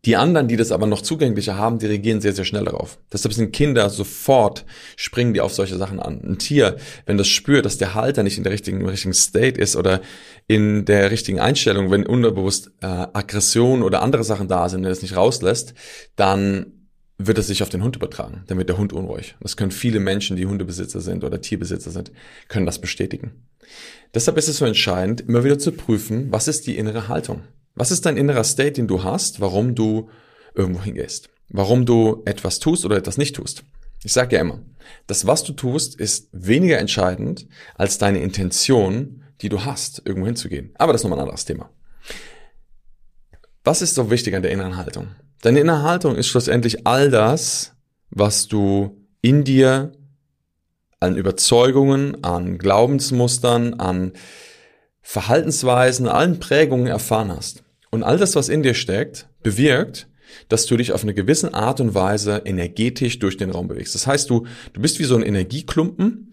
die 0.06 0.16
anderen, 0.16 0.48
die 0.48 0.56
das 0.56 0.72
aber 0.72 0.86
noch 0.86 1.02
zugänglicher 1.02 1.56
haben, 1.56 1.78
die 1.78 1.86
reagieren 1.86 2.22
sehr, 2.22 2.32
sehr 2.32 2.46
schnell 2.46 2.64
darauf. 2.64 2.98
Deshalb 3.12 3.34
sind 3.34 3.52
Kinder 3.52 3.90
sofort, 3.90 4.64
springen 4.96 5.34
die 5.34 5.42
auf 5.42 5.52
solche 5.52 5.76
Sachen 5.76 6.00
an. 6.00 6.22
Ein 6.22 6.38
Tier, 6.38 6.76
wenn 7.04 7.18
das 7.18 7.28
spürt, 7.28 7.66
dass 7.66 7.76
der 7.76 7.94
Halter 7.94 8.22
nicht 8.22 8.38
in 8.38 8.44
der 8.44 8.52
richtigen, 8.52 8.80
im 8.80 8.86
richtigen 8.86 9.12
State 9.12 9.60
ist 9.60 9.76
oder 9.76 10.00
in 10.46 10.86
der 10.86 11.10
richtigen 11.10 11.38
Einstellung, 11.38 11.90
wenn 11.90 12.06
unterbewusst 12.06 12.72
äh, 12.80 12.86
Aggression 12.86 13.82
oder 13.82 14.00
andere 14.00 14.24
Sachen 14.24 14.48
da 14.48 14.68
sind, 14.70 14.82
wenn 14.84 14.90
es 14.90 15.02
nicht 15.02 15.16
rauslässt, 15.16 15.74
dann 16.16 16.79
wird 17.26 17.38
es 17.38 17.46
sich 17.46 17.62
auf 17.62 17.68
den 17.68 17.82
Hund 17.82 17.96
übertragen. 17.96 18.44
Dann 18.46 18.58
wird 18.58 18.68
der 18.68 18.78
Hund 18.78 18.92
unruhig. 18.92 19.36
Das 19.40 19.56
können 19.56 19.70
viele 19.70 20.00
Menschen, 20.00 20.36
die 20.36 20.46
Hundebesitzer 20.46 21.00
sind 21.00 21.24
oder 21.24 21.40
Tierbesitzer 21.40 21.90
sind, 21.90 22.12
können 22.48 22.66
das 22.66 22.80
bestätigen. 22.80 23.32
Deshalb 24.14 24.36
ist 24.36 24.48
es 24.48 24.58
so 24.58 24.64
entscheidend, 24.64 25.20
immer 25.20 25.44
wieder 25.44 25.58
zu 25.58 25.72
prüfen, 25.72 26.32
was 26.32 26.48
ist 26.48 26.66
die 26.66 26.76
innere 26.76 27.08
Haltung? 27.08 27.42
Was 27.74 27.90
ist 27.90 28.06
dein 28.06 28.16
innerer 28.16 28.44
State, 28.44 28.72
den 28.72 28.88
du 28.88 29.04
hast, 29.04 29.40
warum 29.40 29.74
du 29.74 30.10
irgendwo 30.54 30.82
hingehst? 30.82 31.30
Warum 31.48 31.86
du 31.86 32.22
etwas 32.24 32.58
tust 32.58 32.84
oder 32.84 32.96
etwas 32.96 33.18
nicht 33.18 33.36
tust? 33.36 33.64
Ich 34.02 34.12
sage 34.12 34.36
ja 34.36 34.40
immer, 34.40 34.62
das, 35.06 35.26
was 35.26 35.44
du 35.44 35.52
tust, 35.52 35.98
ist 36.00 36.28
weniger 36.32 36.78
entscheidend 36.78 37.46
als 37.74 37.98
deine 37.98 38.20
Intention, 38.22 39.24
die 39.40 39.48
du 39.48 39.64
hast, 39.64 40.02
irgendwo 40.04 40.26
hinzugehen. 40.26 40.70
Aber 40.74 40.92
das 40.92 41.00
ist 41.00 41.04
nochmal 41.04 41.18
ein 41.18 41.24
anderes 41.24 41.44
Thema. 41.44 41.70
Was 43.62 43.82
ist 43.82 43.94
so 43.94 44.10
wichtig 44.10 44.34
an 44.34 44.42
der 44.42 44.52
inneren 44.52 44.76
Haltung? 44.76 45.08
Deine 45.42 45.60
innere 45.60 45.82
Haltung 45.82 46.16
ist 46.16 46.28
schlussendlich 46.28 46.86
all 46.86 47.10
das, 47.10 47.72
was 48.10 48.46
du 48.46 49.06
in 49.22 49.44
dir 49.44 49.92
an 50.98 51.16
Überzeugungen, 51.16 52.22
an 52.22 52.58
Glaubensmustern, 52.58 53.74
an 53.74 54.12
Verhaltensweisen, 55.00 56.08
allen 56.08 56.40
Prägungen 56.40 56.88
erfahren 56.88 57.34
hast. 57.34 57.64
Und 57.90 58.02
all 58.02 58.18
das, 58.18 58.36
was 58.36 58.50
in 58.50 58.62
dir 58.62 58.74
steckt, 58.74 59.28
bewirkt, 59.42 60.08
dass 60.48 60.66
du 60.66 60.76
dich 60.76 60.92
auf 60.92 61.02
eine 61.02 61.14
gewisse 61.14 61.54
Art 61.54 61.80
und 61.80 61.94
Weise 61.94 62.42
energetisch 62.44 63.18
durch 63.18 63.38
den 63.38 63.50
Raum 63.50 63.66
bewegst. 63.66 63.94
Das 63.94 64.06
heißt, 64.06 64.28
du, 64.28 64.46
du 64.74 64.80
bist 64.80 64.98
wie 64.98 65.04
so 65.04 65.16
ein 65.16 65.22
Energieklumpen, 65.22 66.32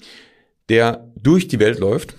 der 0.70 1.08
durch 1.16 1.48
die 1.48 1.60
Welt 1.60 1.80
läuft 1.80 2.14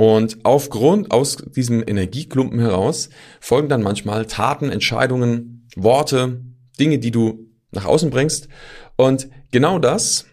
und 0.00 0.38
aufgrund 0.44 1.10
aus 1.10 1.36
diesem 1.36 1.86
Energieklumpen 1.86 2.58
heraus 2.58 3.10
folgen 3.38 3.68
dann 3.68 3.82
manchmal 3.82 4.24
Taten, 4.24 4.70
Entscheidungen, 4.70 5.68
Worte, 5.76 6.40
Dinge, 6.78 6.98
die 6.98 7.10
du 7.10 7.50
nach 7.70 7.84
außen 7.84 8.08
bringst. 8.08 8.48
Und 8.96 9.28
genau 9.50 9.78
das 9.78 10.24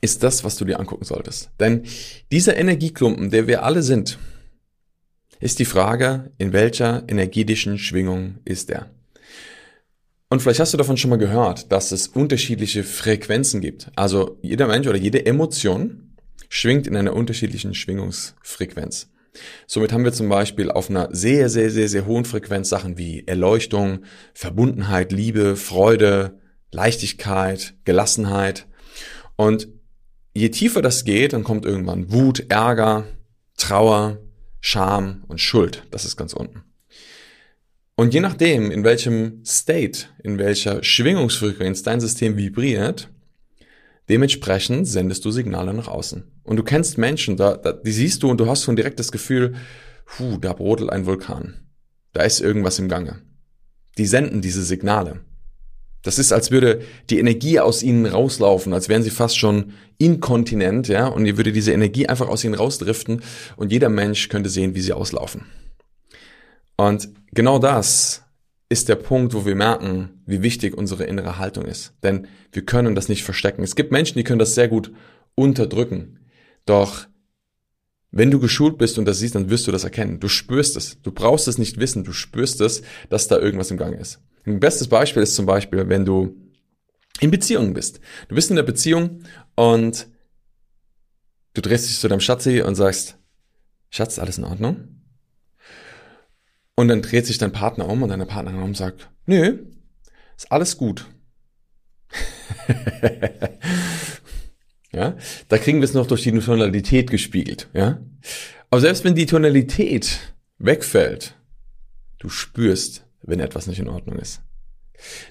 ist 0.00 0.22
das, 0.22 0.44
was 0.44 0.54
du 0.54 0.64
dir 0.64 0.78
angucken 0.78 1.04
solltest. 1.04 1.50
Denn 1.58 1.86
dieser 2.30 2.56
Energieklumpen, 2.56 3.30
der 3.30 3.48
wir 3.48 3.64
alle 3.64 3.82
sind, 3.82 4.16
ist 5.40 5.58
die 5.58 5.64
Frage, 5.64 6.30
in 6.38 6.52
welcher 6.52 7.02
energetischen 7.08 7.78
Schwingung 7.78 8.36
ist 8.44 8.70
er? 8.70 8.90
Und 10.28 10.40
vielleicht 10.40 10.60
hast 10.60 10.72
du 10.72 10.78
davon 10.78 10.96
schon 10.96 11.10
mal 11.10 11.16
gehört, 11.16 11.72
dass 11.72 11.90
es 11.90 12.06
unterschiedliche 12.06 12.84
Frequenzen 12.84 13.60
gibt. 13.60 13.90
Also 13.96 14.38
jeder 14.40 14.68
Mensch 14.68 14.86
oder 14.86 14.98
jede 14.98 15.26
Emotion 15.26 16.07
schwingt 16.48 16.86
in 16.86 16.96
einer 16.96 17.14
unterschiedlichen 17.14 17.74
Schwingungsfrequenz. 17.74 19.10
Somit 19.66 19.92
haben 19.92 20.04
wir 20.04 20.12
zum 20.12 20.28
Beispiel 20.28 20.70
auf 20.70 20.90
einer 20.90 21.08
sehr, 21.14 21.48
sehr, 21.48 21.70
sehr, 21.70 21.88
sehr 21.88 22.06
hohen 22.06 22.24
Frequenz 22.24 22.68
Sachen 22.68 22.98
wie 22.98 23.26
Erleuchtung, 23.26 24.00
Verbundenheit, 24.34 25.12
Liebe, 25.12 25.56
Freude, 25.56 26.40
Leichtigkeit, 26.72 27.74
Gelassenheit. 27.84 28.66
Und 29.36 29.68
je 30.34 30.48
tiefer 30.48 30.82
das 30.82 31.04
geht, 31.04 31.34
dann 31.34 31.44
kommt 31.44 31.66
irgendwann 31.66 32.10
Wut, 32.10 32.46
Ärger, 32.48 33.04
Trauer, 33.56 34.18
Scham 34.60 35.24
und 35.28 35.40
Schuld. 35.40 35.84
Das 35.90 36.04
ist 36.04 36.16
ganz 36.16 36.32
unten. 36.32 36.64
Und 37.94 38.14
je 38.14 38.20
nachdem, 38.20 38.70
in 38.70 38.84
welchem 38.84 39.44
State, 39.44 40.06
in 40.22 40.38
welcher 40.38 40.82
Schwingungsfrequenz 40.82 41.82
dein 41.82 42.00
System 42.00 42.36
vibriert, 42.36 43.08
Dementsprechend 44.08 44.88
sendest 44.88 45.24
du 45.24 45.30
Signale 45.30 45.74
nach 45.74 45.88
außen. 45.88 46.24
Und 46.48 46.56
du 46.56 46.62
kennst 46.62 46.96
Menschen, 46.96 47.36
da, 47.36 47.58
da, 47.58 47.72
die 47.72 47.92
siehst 47.92 48.22
du 48.22 48.30
und 48.30 48.40
du 48.40 48.46
hast 48.46 48.64
schon 48.64 48.74
direkt 48.74 48.98
das 48.98 49.12
Gefühl, 49.12 49.54
puh, 50.06 50.38
da 50.38 50.54
brodelt 50.54 50.88
ein 50.88 51.04
Vulkan. 51.04 51.60
Da 52.14 52.22
ist 52.22 52.40
irgendwas 52.40 52.78
im 52.78 52.88
Gange. 52.88 53.20
Die 53.98 54.06
senden 54.06 54.40
diese 54.40 54.64
Signale. 54.64 55.20
Das 56.02 56.18
ist, 56.18 56.32
als 56.32 56.50
würde 56.50 56.80
die 57.10 57.18
Energie 57.18 57.60
aus 57.60 57.82
ihnen 57.82 58.06
rauslaufen, 58.06 58.72
als 58.72 58.88
wären 58.88 59.02
sie 59.02 59.10
fast 59.10 59.36
schon 59.36 59.74
inkontinent, 59.98 60.88
ja, 60.88 61.06
und 61.08 61.26
ihr 61.26 61.36
würde 61.36 61.52
diese 61.52 61.72
Energie 61.72 62.08
einfach 62.08 62.28
aus 62.28 62.44
ihnen 62.44 62.54
rausdriften 62.54 63.20
und 63.56 63.70
jeder 63.70 63.90
Mensch 63.90 64.30
könnte 64.30 64.48
sehen, 64.48 64.74
wie 64.74 64.80
sie 64.80 64.94
auslaufen. 64.94 65.44
Und 66.78 67.10
genau 67.32 67.58
das 67.58 68.22
ist 68.70 68.88
der 68.88 68.94
Punkt, 68.96 69.34
wo 69.34 69.44
wir 69.44 69.54
merken, 69.54 70.22
wie 70.24 70.42
wichtig 70.42 70.78
unsere 70.78 71.04
innere 71.04 71.36
Haltung 71.36 71.66
ist. 71.66 71.92
Denn 72.02 72.26
wir 72.52 72.64
können 72.64 72.94
das 72.94 73.10
nicht 73.10 73.22
verstecken. 73.22 73.62
Es 73.62 73.76
gibt 73.76 73.92
Menschen, 73.92 74.16
die 74.16 74.24
können 74.24 74.38
das 74.38 74.54
sehr 74.54 74.68
gut 74.68 74.92
unterdrücken. 75.34 76.17
Doch 76.68 77.06
wenn 78.10 78.30
du 78.30 78.38
geschult 78.38 78.76
bist 78.76 78.98
und 78.98 79.06
das 79.06 79.18
siehst, 79.18 79.34
dann 79.34 79.48
wirst 79.48 79.66
du 79.66 79.72
das 79.72 79.84
erkennen. 79.84 80.20
Du 80.20 80.28
spürst 80.28 80.76
es. 80.76 81.00
Du 81.02 81.12
brauchst 81.12 81.48
es 81.48 81.56
nicht 81.56 81.78
wissen. 81.78 82.04
Du 82.04 82.12
spürst 82.12 82.60
es, 82.60 82.82
dass 83.08 83.28
da 83.28 83.38
irgendwas 83.38 83.70
im 83.70 83.78
Gang 83.78 83.98
ist. 83.98 84.20
Ein 84.46 84.60
bestes 84.60 84.88
Beispiel 84.88 85.22
ist 85.22 85.34
zum 85.34 85.46
Beispiel, 85.46 85.88
wenn 85.88 86.04
du 86.04 86.36
in 87.20 87.30
Beziehungen 87.30 87.72
bist. 87.72 88.00
Du 88.28 88.34
bist 88.34 88.50
in 88.50 88.56
der 88.56 88.62
Beziehung 88.64 89.22
und 89.56 90.08
du 91.54 91.62
drehst 91.62 91.88
dich 91.88 91.98
zu 91.98 92.08
deinem 92.08 92.20
Schatzi 92.20 92.60
und 92.60 92.74
sagst, 92.74 93.16
Schatz, 93.90 94.18
alles 94.18 94.36
in 94.36 94.44
Ordnung? 94.44 95.02
Und 96.74 96.88
dann 96.88 97.02
dreht 97.02 97.26
sich 97.26 97.38
dein 97.38 97.52
Partner 97.52 97.88
um 97.88 98.02
und 98.02 98.10
deine 98.10 98.26
Partnerin 98.26 98.60
um 98.60 98.68
und 98.70 98.76
sagt, 98.76 99.10
nö, 99.26 99.58
ist 100.36 100.52
alles 100.52 100.76
gut. 100.76 101.06
ja, 104.92 105.16
da 105.48 105.58
kriegen 105.58 105.78
wir 105.80 105.84
es 105.84 105.94
noch 105.94 106.06
durch 106.06 106.22
die 106.22 106.38
Tonalität 106.38 107.10
gespiegelt, 107.10 107.68
ja. 107.72 108.00
Aber 108.70 108.80
selbst 108.80 109.04
wenn 109.04 109.14
die 109.14 109.26
Tonalität 109.26 110.34
wegfällt, 110.58 111.34
du 112.18 112.28
spürst, 112.28 113.06
wenn 113.22 113.40
etwas 113.40 113.66
nicht 113.66 113.78
in 113.78 113.88
Ordnung 113.88 114.18
ist. 114.18 114.42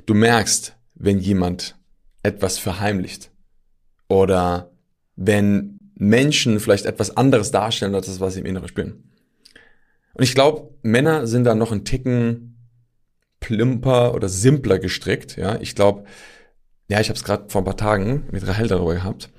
Du 0.06 0.14
merkst, 0.14 0.78
wenn 0.96 1.20
jemand 1.20 1.76
etwas 2.24 2.58
verheimlicht 2.58 3.32
oder 4.08 4.72
wenn 5.16 5.80
Menschen 5.96 6.60
vielleicht 6.60 6.86
etwas 6.86 7.18
anderes 7.18 7.52
darstellen 7.52 7.96
als 7.96 8.06
das, 8.08 8.20
was 8.20 8.34
sie 8.34 8.42
im 8.42 8.46
Inneren 8.46 8.68
spüren. 8.68 9.12
Und 10.14 10.24
ich 10.24 10.36
glaube, 10.36 10.74
Männer 10.82 11.28
sind 11.28 11.44
da 11.44 11.56
noch 11.56 11.72
ein 11.72 11.86
Ticken 11.86 12.58
plümper 13.40 14.14
oder 14.14 14.30
simpler 14.30 14.80
gestrickt. 14.80 15.38
Ja, 15.38 15.60
ich 15.60 15.76
glaube, 15.76 16.06
ja, 16.90 17.00
ich 17.00 17.10
habe 17.10 17.18
es 17.18 17.24
gerade 17.24 17.50
vor 17.50 17.62
ein 17.62 17.66
paar 17.66 17.78
Tagen 17.78 18.28
mit 18.32 18.48
Rahel 18.48 18.68
darüber 18.68 18.94
gehabt. 18.94 19.30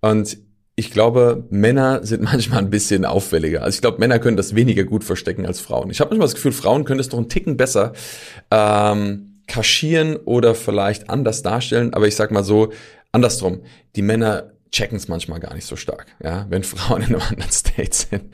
Und 0.00 0.38
ich 0.76 0.90
glaube, 0.90 1.46
Männer 1.50 2.04
sind 2.04 2.22
manchmal 2.32 2.60
ein 2.60 2.70
bisschen 2.70 3.04
auffälliger. 3.04 3.62
Also 3.62 3.76
ich 3.76 3.80
glaube, 3.80 3.98
Männer 3.98 4.18
können 4.18 4.36
das 4.36 4.54
weniger 4.54 4.84
gut 4.84 5.04
verstecken 5.04 5.46
als 5.46 5.60
Frauen. 5.60 5.90
Ich 5.90 6.00
habe 6.00 6.10
manchmal 6.10 6.26
das 6.26 6.34
Gefühl, 6.34 6.52
Frauen 6.52 6.84
können 6.84 6.98
das 6.98 7.08
doch 7.08 7.18
einen 7.18 7.28
Ticken 7.28 7.56
besser 7.56 7.92
ähm, 8.50 9.40
kaschieren 9.46 10.16
oder 10.16 10.54
vielleicht 10.54 11.10
anders 11.10 11.42
darstellen. 11.42 11.94
Aber 11.94 12.06
ich 12.06 12.16
sag 12.16 12.30
mal 12.30 12.44
so, 12.44 12.72
andersrum, 13.12 13.62
die 13.96 14.02
Männer 14.02 14.52
checken 14.70 14.96
es 14.96 15.08
manchmal 15.08 15.38
gar 15.38 15.54
nicht 15.54 15.66
so 15.66 15.76
stark, 15.76 16.06
ja, 16.22 16.46
wenn 16.48 16.62
Frauen 16.64 17.02
in 17.02 17.14
einem 17.14 17.22
anderen 17.22 17.52
State 17.52 17.94
sind. 17.94 18.24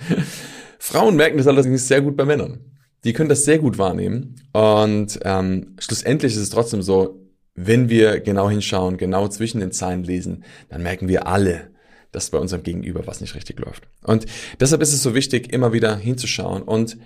Frauen 0.79 1.17
merken 1.17 1.37
das 1.37 1.47
allerdings 1.47 1.87
sehr 1.87 2.01
gut 2.01 2.17
bei 2.17 2.25
Männern. 2.25 2.61
Die 3.05 3.13
können 3.13 3.29
das 3.29 3.45
sehr 3.45 3.59
gut 3.59 3.79
wahrnehmen. 3.79 4.37
Und 4.53 5.21
ähm, 5.25 5.75
schlussendlich 5.79 6.33
ist 6.33 6.41
es 6.41 6.51
trotzdem 6.51 6.83
so, 6.83 7.21
wenn 7.55 7.89
wir 7.89 8.21
genau 8.21 8.49
hinschauen, 8.49 8.97
genau 8.97 9.29
zwischen 9.29 9.61
den 9.61 9.73
Zeilen 9.73 10.05
lesen, 10.05 10.45
dann 10.69 10.83
merken 10.83 11.09
wir 11.09 11.27
alle, 11.27 11.71
dass 12.13 12.31
bei 12.31 12.39
unserem 12.39 12.63
Gegenüber 12.63 13.07
was 13.07 13.21
nicht 13.21 13.35
richtig 13.35 13.59
läuft. 13.61 13.87
Und 14.03 14.27
deshalb 14.59 14.83
ist 14.83 14.93
es 14.93 15.03
so 15.03 15.15
wichtig, 15.15 15.53
immer 15.53 15.73
wieder 15.73 15.97
hinzuschauen 15.97 16.63
und 16.63 16.97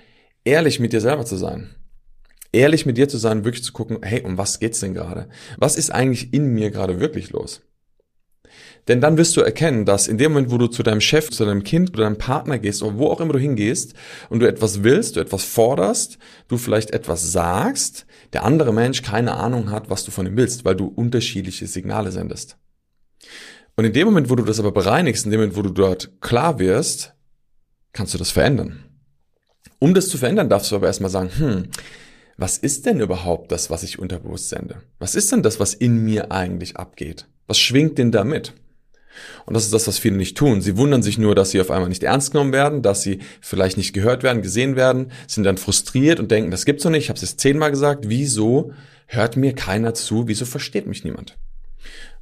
ehrlich 0.45 0.81
mit 0.81 0.93
dir 0.93 1.01
selber 1.01 1.25
zu 1.25 1.37
sein. 1.37 1.75
Ehrlich 2.53 2.87
mit 2.87 2.97
dir 2.97 3.09
zu 3.09 3.19
sein, 3.19 3.45
wirklich 3.45 3.65
zu 3.65 3.73
gucken, 3.73 3.99
hey, 4.03 4.23
um 4.23 4.39
was 4.39 4.61
geht's 4.61 4.81
denn 4.81 4.95
gerade? 4.95 5.29
Was 5.59 5.77
ist 5.77 5.91
eigentlich 5.91 6.33
in 6.33 6.47
mir 6.55 6.71
gerade 6.71 7.01
wirklich 7.01 7.31
los? 7.31 7.63
Denn 8.89 9.01
dann 9.01 9.17
wirst 9.17 9.37
du 9.37 9.41
erkennen, 9.41 9.87
dass 9.87 10.09
in 10.09 10.19
dem 10.19 10.33
Moment, 10.33 10.51
wo 10.51 10.59
du 10.59 10.67
zu 10.67 10.83
deinem 10.83 11.01
Chef, 11.01 11.31
zu 11.31 11.45
deinem 11.45 11.65
Kind 11.65 11.91
oder 11.91 12.05
deinem 12.05 12.19
Partner 12.19 12.59
gehst 12.59 12.83
oder 12.83 12.99
wo 12.99 13.09
auch 13.09 13.21
immer 13.21 13.33
du 13.33 13.39
hingehst 13.39 13.95
und 14.29 14.41
du 14.41 14.47
etwas 14.47 14.83
willst, 14.83 15.17
du 15.17 15.21
etwas 15.21 15.45
forderst, 15.45 16.19
du 16.49 16.59
vielleicht 16.59 16.91
etwas 16.91 17.33
sagst, 17.33 18.07
der 18.35 18.45
andere 18.45 18.75
Mensch 18.75 19.03
keine 19.03 19.35
Ahnung 19.35 19.71
hat, 19.71 19.89
was 19.89 20.05
du 20.05 20.11
von 20.11 20.27
ihm 20.27 20.37
willst, 20.37 20.65
weil 20.65 20.77
du 20.77 20.87
unterschiedliche 20.87 21.67
Signale 21.67 22.13
sendest. 22.13 22.59
Und 23.77 23.87
in 23.87 23.93
dem 23.93 24.07
Moment, 24.07 24.29
wo 24.29 24.37
du 24.37 24.45
das 24.45 24.61
aber 24.61 24.73
bereinigst, 24.73 25.25
in 25.25 25.31
dem 25.31 25.41
Moment, 25.41 25.57
wo 25.57 25.63
du 25.63 25.71
dort 25.71 26.21
klar 26.21 26.59
wirst, 26.59 27.15
kannst 27.93 28.13
du 28.13 28.19
das 28.19 28.31
verändern. 28.31 28.85
Um 29.79 29.95
das 29.95 30.09
zu 30.09 30.19
verändern, 30.19 30.49
darfst 30.49 30.71
du 30.71 30.77
aber 30.77 30.87
erstmal 30.87 31.11
sagen, 31.11 31.31
hm, 31.37 31.69
was 32.37 32.59
ist 32.59 32.85
denn 32.87 33.01
überhaupt 33.01 33.51
das, 33.51 33.71
was 33.71 33.83
ich 33.83 33.99
unterbewusst 33.99 34.49
sende? 34.49 34.83
Was 34.99 35.15
ist 35.15 35.31
denn 35.33 35.43
das, 35.43 35.61
was 35.61 35.75
in 35.75 36.05
mir 36.05 36.33
eigentlich 36.33 36.77
abgeht? 36.77 37.27
Was 37.47 37.59
schwingt 37.59 37.99
denn 37.99 38.13
da 38.13 38.25
mit? 38.25 38.53
Und 39.47 39.55
das 39.55 39.65
ist 39.65 39.73
das, 39.73 39.87
was 39.87 39.99
viele 39.99 40.17
nicht 40.17 40.37
tun. 40.37 40.61
Sie 40.61 40.77
wundern 40.77 41.03
sich 41.03 41.19
nur, 41.19 41.35
dass 41.35 41.51
sie 41.51 41.61
auf 41.61 41.71
einmal 41.71 41.89
nicht 41.89 42.03
ernst 42.03 42.33
genommen 42.33 42.53
werden, 42.53 42.83
dass 42.83 43.03
sie 43.03 43.21
vielleicht 43.41 43.77
nicht 43.77 43.93
gehört 43.93 44.23
werden, 44.23 44.43
gesehen 44.43 44.77
werden, 44.77 45.13
sind 45.27 45.45
dann 45.45 45.59
frustriert 45.59 46.21
und 46.21 46.31
denken, 46.31 46.51
das 46.51 46.65
gibt's 46.65 46.83
doch 46.83 46.91
nicht, 46.91 47.05
ich 47.05 47.09
habe 47.09 47.17
es 47.17 47.23
jetzt 47.23 47.41
zehnmal 47.41 47.71
gesagt, 47.71 48.09
wieso 48.09 48.73
hört 49.07 49.37
mir 49.37 49.55
keiner 49.55 49.95
zu, 49.95 50.29
wieso 50.29 50.45
versteht 50.45 50.87
mich 50.87 51.05
niemand? 51.05 51.37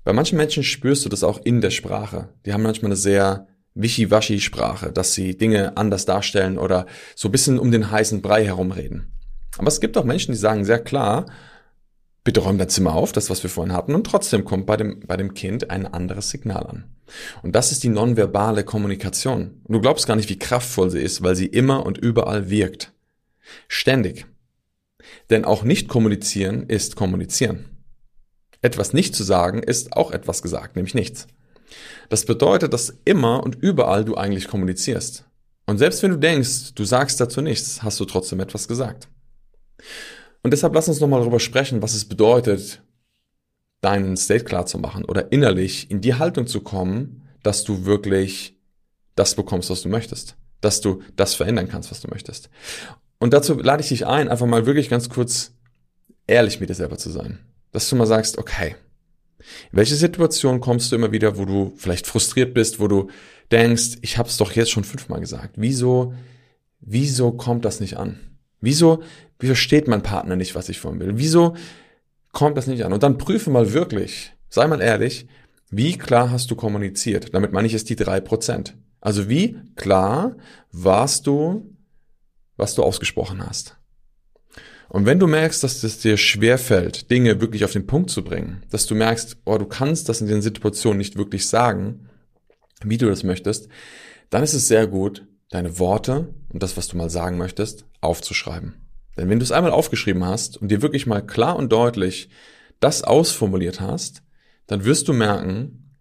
Bei 0.04 0.12
manchen 0.12 0.36
Menschen 0.36 0.64
spürst 0.64 1.04
du 1.04 1.08
das 1.08 1.22
auch 1.22 1.40
in 1.44 1.60
der 1.60 1.70
Sprache. 1.70 2.28
Die 2.44 2.52
haben 2.52 2.62
manchmal 2.62 2.90
eine 2.90 2.96
sehr 2.96 3.46
wischiwaschi-Sprache, 3.74 4.92
dass 4.92 5.14
sie 5.14 5.36
Dinge 5.36 5.76
anders 5.76 6.04
darstellen 6.04 6.58
oder 6.58 6.86
so 7.14 7.28
ein 7.28 7.32
bisschen 7.32 7.58
um 7.58 7.70
den 7.70 7.90
heißen 7.90 8.20
Brei 8.20 8.44
herumreden. 8.44 9.12
Aber 9.58 9.68
es 9.68 9.80
gibt 9.80 9.96
auch 9.96 10.04
Menschen, 10.04 10.32
die 10.32 10.38
sagen 10.38 10.64
sehr 10.64 10.80
klar, 10.80 11.26
bitte 12.24 12.40
räum 12.40 12.58
dein 12.58 12.68
Zimmer 12.68 12.94
auf, 12.94 13.12
das, 13.12 13.30
was 13.30 13.42
wir 13.42 13.50
vorhin 13.50 13.74
hatten, 13.74 13.94
und 13.94 14.04
trotzdem 14.06 14.44
kommt 14.44 14.66
bei 14.66 14.76
dem, 14.76 15.00
bei 15.00 15.16
dem 15.16 15.34
Kind 15.34 15.70
ein 15.70 15.86
anderes 15.86 16.30
Signal 16.30 16.66
an. 16.66 16.84
Und 17.42 17.54
das 17.54 17.72
ist 17.72 17.82
die 17.82 17.88
nonverbale 17.88 18.64
Kommunikation. 18.64 19.60
Du 19.68 19.80
glaubst 19.80 20.06
gar 20.06 20.16
nicht, 20.16 20.30
wie 20.30 20.38
kraftvoll 20.38 20.90
sie 20.90 21.00
ist, 21.00 21.22
weil 21.22 21.36
sie 21.36 21.46
immer 21.46 21.84
und 21.84 21.98
überall 21.98 22.48
wirkt. 22.48 22.92
Ständig. 23.68 24.26
Denn 25.30 25.44
auch 25.44 25.62
nicht 25.64 25.88
kommunizieren 25.88 26.64
ist 26.68 26.96
kommunizieren. 26.96 27.68
Etwas 28.60 28.92
nicht 28.92 29.16
zu 29.16 29.24
sagen 29.24 29.62
ist 29.62 29.94
auch 29.94 30.12
etwas 30.12 30.40
gesagt, 30.40 30.76
nämlich 30.76 30.94
nichts. 30.94 31.26
Das 32.08 32.24
bedeutet, 32.24 32.72
dass 32.72 32.94
immer 33.04 33.42
und 33.42 33.56
überall 33.56 34.04
du 34.04 34.16
eigentlich 34.16 34.46
kommunizierst. 34.46 35.24
Und 35.66 35.78
selbst 35.78 36.02
wenn 36.02 36.10
du 36.10 36.18
denkst, 36.18 36.74
du 36.74 36.84
sagst 36.84 37.20
dazu 37.20 37.40
nichts, 37.40 37.82
hast 37.82 37.98
du 37.98 38.04
trotzdem 38.04 38.40
etwas 38.40 38.68
gesagt. 38.68 39.08
Und 40.42 40.52
deshalb 40.52 40.74
lass 40.74 40.88
uns 40.88 41.00
nochmal 41.00 41.20
darüber 41.20 41.40
sprechen, 41.40 41.82
was 41.82 41.94
es 41.94 42.04
bedeutet, 42.04 42.82
deinen 43.80 44.16
State 44.16 44.44
klar 44.44 44.66
zu 44.66 44.78
machen 44.78 45.04
oder 45.04 45.32
innerlich 45.32 45.90
in 45.90 46.00
die 46.00 46.14
Haltung 46.14 46.46
zu 46.46 46.60
kommen, 46.60 47.22
dass 47.42 47.64
du 47.64 47.84
wirklich 47.84 48.56
das 49.14 49.34
bekommst, 49.34 49.70
was 49.70 49.82
du 49.82 49.88
möchtest. 49.88 50.36
Dass 50.60 50.80
du 50.80 51.02
das 51.16 51.34
verändern 51.34 51.68
kannst, 51.68 51.90
was 51.90 52.00
du 52.00 52.08
möchtest. 52.08 52.48
Und 53.18 53.32
dazu 53.32 53.54
lade 53.54 53.82
ich 53.82 53.88
dich 53.88 54.06
ein, 54.06 54.28
einfach 54.28 54.46
mal 54.46 54.66
wirklich 54.66 54.88
ganz 54.88 55.08
kurz 55.08 55.52
ehrlich 56.26 56.60
mit 56.60 56.70
dir 56.70 56.74
selber 56.74 56.98
zu 56.98 57.10
sein. 57.10 57.40
Dass 57.72 57.88
du 57.88 57.96
mal 57.96 58.06
sagst, 58.06 58.38
okay, 58.38 58.76
welche 59.72 59.96
Situation 59.96 60.60
kommst 60.60 60.90
du 60.90 60.96
immer 60.96 61.12
wieder, 61.12 61.36
wo 61.36 61.44
du 61.44 61.72
vielleicht 61.76 62.06
frustriert 62.06 62.54
bist, 62.54 62.80
wo 62.80 62.88
du 62.88 63.08
denkst, 63.50 63.98
ich 64.00 64.18
habe 64.18 64.28
es 64.28 64.36
doch 64.36 64.52
jetzt 64.52 64.70
schon 64.70 64.84
fünfmal 64.84 65.20
gesagt. 65.20 65.54
Wieso, 65.56 66.14
wieso 66.80 67.32
kommt 67.32 67.64
das 67.64 67.80
nicht 67.80 67.96
an? 67.96 68.38
Wieso, 68.60 69.02
wie 69.42 69.48
versteht 69.48 69.88
mein 69.88 70.02
Partner 70.02 70.36
nicht, 70.36 70.54
was 70.54 70.68
ich 70.68 70.78
von 70.78 71.00
will? 71.00 71.12
Wieso 71.16 71.56
kommt 72.32 72.56
das 72.56 72.66
nicht 72.66 72.84
an? 72.84 72.92
Und 72.92 73.02
dann 73.02 73.18
prüfe 73.18 73.50
mal 73.50 73.72
wirklich, 73.72 74.32
sei 74.48 74.66
mal 74.66 74.80
ehrlich, 74.80 75.26
wie 75.70 75.98
klar 75.98 76.30
hast 76.30 76.50
du 76.50 76.56
kommuniziert? 76.56 77.34
Damit 77.34 77.52
meine 77.52 77.66
ich 77.66 77.74
es 77.74 77.84
die 77.84 77.96
drei 77.96 78.20
Prozent. 78.20 78.76
Also 79.00 79.28
wie 79.28 79.58
klar 79.74 80.36
warst 80.70 81.26
du, 81.26 81.74
was 82.56 82.74
du 82.74 82.82
ausgesprochen 82.82 83.44
hast? 83.44 83.76
Und 84.88 85.06
wenn 85.06 85.18
du 85.18 85.26
merkst, 85.26 85.64
dass 85.64 85.82
es 85.82 85.98
dir 85.98 86.18
schwerfällt, 86.18 87.10
Dinge 87.10 87.40
wirklich 87.40 87.64
auf 87.64 87.72
den 87.72 87.86
Punkt 87.86 88.10
zu 88.10 88.22
bringen, 88.22 88.62
dass 88.70 88.86
du 88.86 88.94
merkst, 88.94 89.38
oh, 89.46 89.56
du 89.56 89.64
kannst 89.64 90.08
das 90.08 90.20
in 90.20 90.28
den 90.28 90.42
Situationen 90.42 90.98
nicht 90.98 91.16
wirklich 91.16 91.48
sagen, 91.48 92.10
wie 92.84 92.98
du 92.98 93.08
das 93.08 93.24
möchtest, 93.24 93.68
dann 94.28 94.42
ist 94.42 94.54
es 94.54 94.68
sehr 94.68 94.86
gut, 94.86 95.26
deine 95.50 95.78
Worte 95.78 96.34
und 96.52 96.62
das, 96.62 96.76
was 96.76 96.88
du 96.88 96.96
mal 96.96 97.10
sagen 97.10 97.38
möchtest, 97.38 97.86
aufzuschreiben. 98.02 98.81
Denn 99.16 99.28
wenn 99.28 99.38
du 99.38 99.44
es 99.44 99.52
einmal 99.52 99.72
aufgeschrieben 99.72 100.24
hast 100.24 100.56
und 100.56 100.68
dir 100.68 100.82
wirklich 100.82 101.06
mal 101.06 101.20
klar 101.20 101.56
und 101.56 101.70
deutlich 101.70 102.28
das 102.80 103.04
ausformuliert 103.04 103.80
hast, 103.80 104.22
dann 104.66 104.84
wirst 104.84 105.08
du 105.08 105.12
merken, 105.12 105.96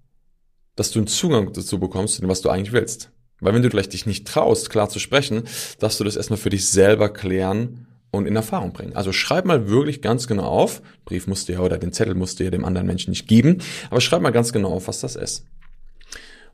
dass 0.76 0.92
du 0.92 1.00
einen 1.00 1.08
Zugang 1.08 1.52
dazu 1.54 1.80
bekommst, 1.80 2.26
was 2.28 2.42
du 2.42 2.50
eigentlich 2.50 2.72
willst. 2.72 3.12
Weil 3.40 3.54
wenn 3.54 3.64
du 3.64 3.70
vielleicht 3.70 3.94
dich 3.94 4.06
nicht 4.06 4.28
traust, 4.28 4.70
klar 4.70 4.90
zu 4.90 5.00
sprechen, 5.00 5.44
dass 5.80 5.98
du 5.98 6.04
das 6.04 6.16
erstmal 6.16 6.38
für 6.38 6.50
dich 6.50 6.70
selber 6.70 7.10
klären 7.10 7.88
und 8.12 8.28
in 8.28 8.36
Erfahrung 8.36 8.74
bringen. 8.74 8.96
Also 8.96 9.12
schreib 9.12 9.46
mal 9.46 9.70
wirklich 9.70 10.02
ganz 10.02 10.28
genau 10.28 10.46
auf, 10.46 10.82
Brief 11.06 11.28
musst 11.28 11.50
du 11.50 11.54
ja 11.54 11.60
oder 11.60 11.78
den 11.78 11.94
Zettel 11.94 12.14
musst 12.14 12.40
du 12.40 12.44
ja 12.44 12.52
dem 12.52 12.66
anderen 12.66 12.88
Menschen 12.88 13.10
nicht 13.10 13.28
geben, 13.28 13.60
aber 13.90 14.02
schreib 14.02 14.22
mal 14.22 14.32
ganz 14.32 14.54
genau 14.54 14.74
auf, 14.74 14.88
was 14.88 15.00
das 15.00 15.16
ist. 15.16 15.46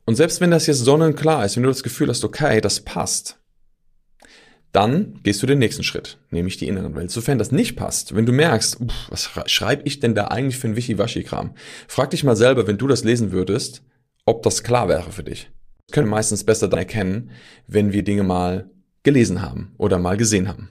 Und 0.06 0.16
selbst 0.16 0.40
wenn 0.40 0.52
das 0.52 0.68
jetzt 0.68 0.80
sonnenklar 0.80 1.46
ist, 1.46 1.58
wenn 1.58 1.64
du 1.64 1.70
das 1.70 1.84
Gefühl 1.84 2.08
hast, 2.08 2.24
okay, 2.24 2.62
das 2.62 2.80
passt, 2.80 3.38
dann 4.72 5.20
gehst 5.24 5.42
du 5.42 5.48
den 5.48 5.60
nächsten 5.60 5.84
Schritt, 5.84 6.20
nämlich 6.30 6.58
die 6.58 6.68
inneren 6.68 6.96
Welt. 6.96 7.10
Sofern 7.10 7.38
das 7.38 7.52
nicht 7.52 7.76
passt, 7.76 8.16
wenn 8.16 8.26
du 8.26 8.34
merkst, 8.34 8.82
uff, 8.82 9.08
was 9.10 9.30
schreibe 9.50 9.84
ich 9.86 10.00
denn 10.00 10.16
da 10.16 10.26
eigentlich 10.26 10.58
für 10.58 10.68
ein 10.68 10.76
Wischiwaschi-Kram? 10.76 11.56
Frag 11.88 12.12
dich 12.12 12.24
mal 12.24 12.36
selber, 12.36 12.68
wenn 12.68 12.78
du 12.78 12.88
das 12.88 13.04
lesen 13.04 13.32
würdest, 13.32 13.84
ob 14.26 14.44
das 14.44 14.64
klar 14.64 14.90
wäre 14.90 15.12
für 15.12 15.24
dich. 15.24 15.50
Wir 15.88 15.94
können 15.94 16.10
meistens 16.10 16.44
besser 16.44 16.68
dann 16.68 16.80
erkennen, 16.80 17.32
wenn 17.66 17.94
wir 17.94 18.04
Dinge 18.04 18.24
mal 18.24 18.70
gelesen 19.04 19.42
haben 19.42 19.74
oder 19.78 20.00
mal 20.00 20.18
gesehen 20.18 20.48
haben. 20.48 20.70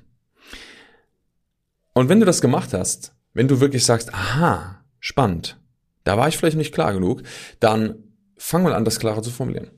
Und 1.94 2.10
wenn 2.10 2.20
du 2.20 2.26
das 2.26 2.42
gemacht 2.42 2.74
hast, 2.74 3.14
wenn 3.32 3.48
du 3.48 3.60
wirklich 3.60 3.84
sagst, 3.84 4.12
aha, 4.12 4.84
spannend, 5.00 5.58
da 6.04 6.18
war 6.18 6.28
ich 6.28 6.36
vielleicht 6.36 6.58
nicht 6.58 6.74
klar 6.74 6.92
genug, 6.92 7.22
dann 7.60 7.96
fang 8.36 8.62
mal 8.62 8.74
an, 8.74 8.84
das 8.84 9.00
klarer 9.00 9.22
zu 9.22 9.30
formulieren. 9.30 9.70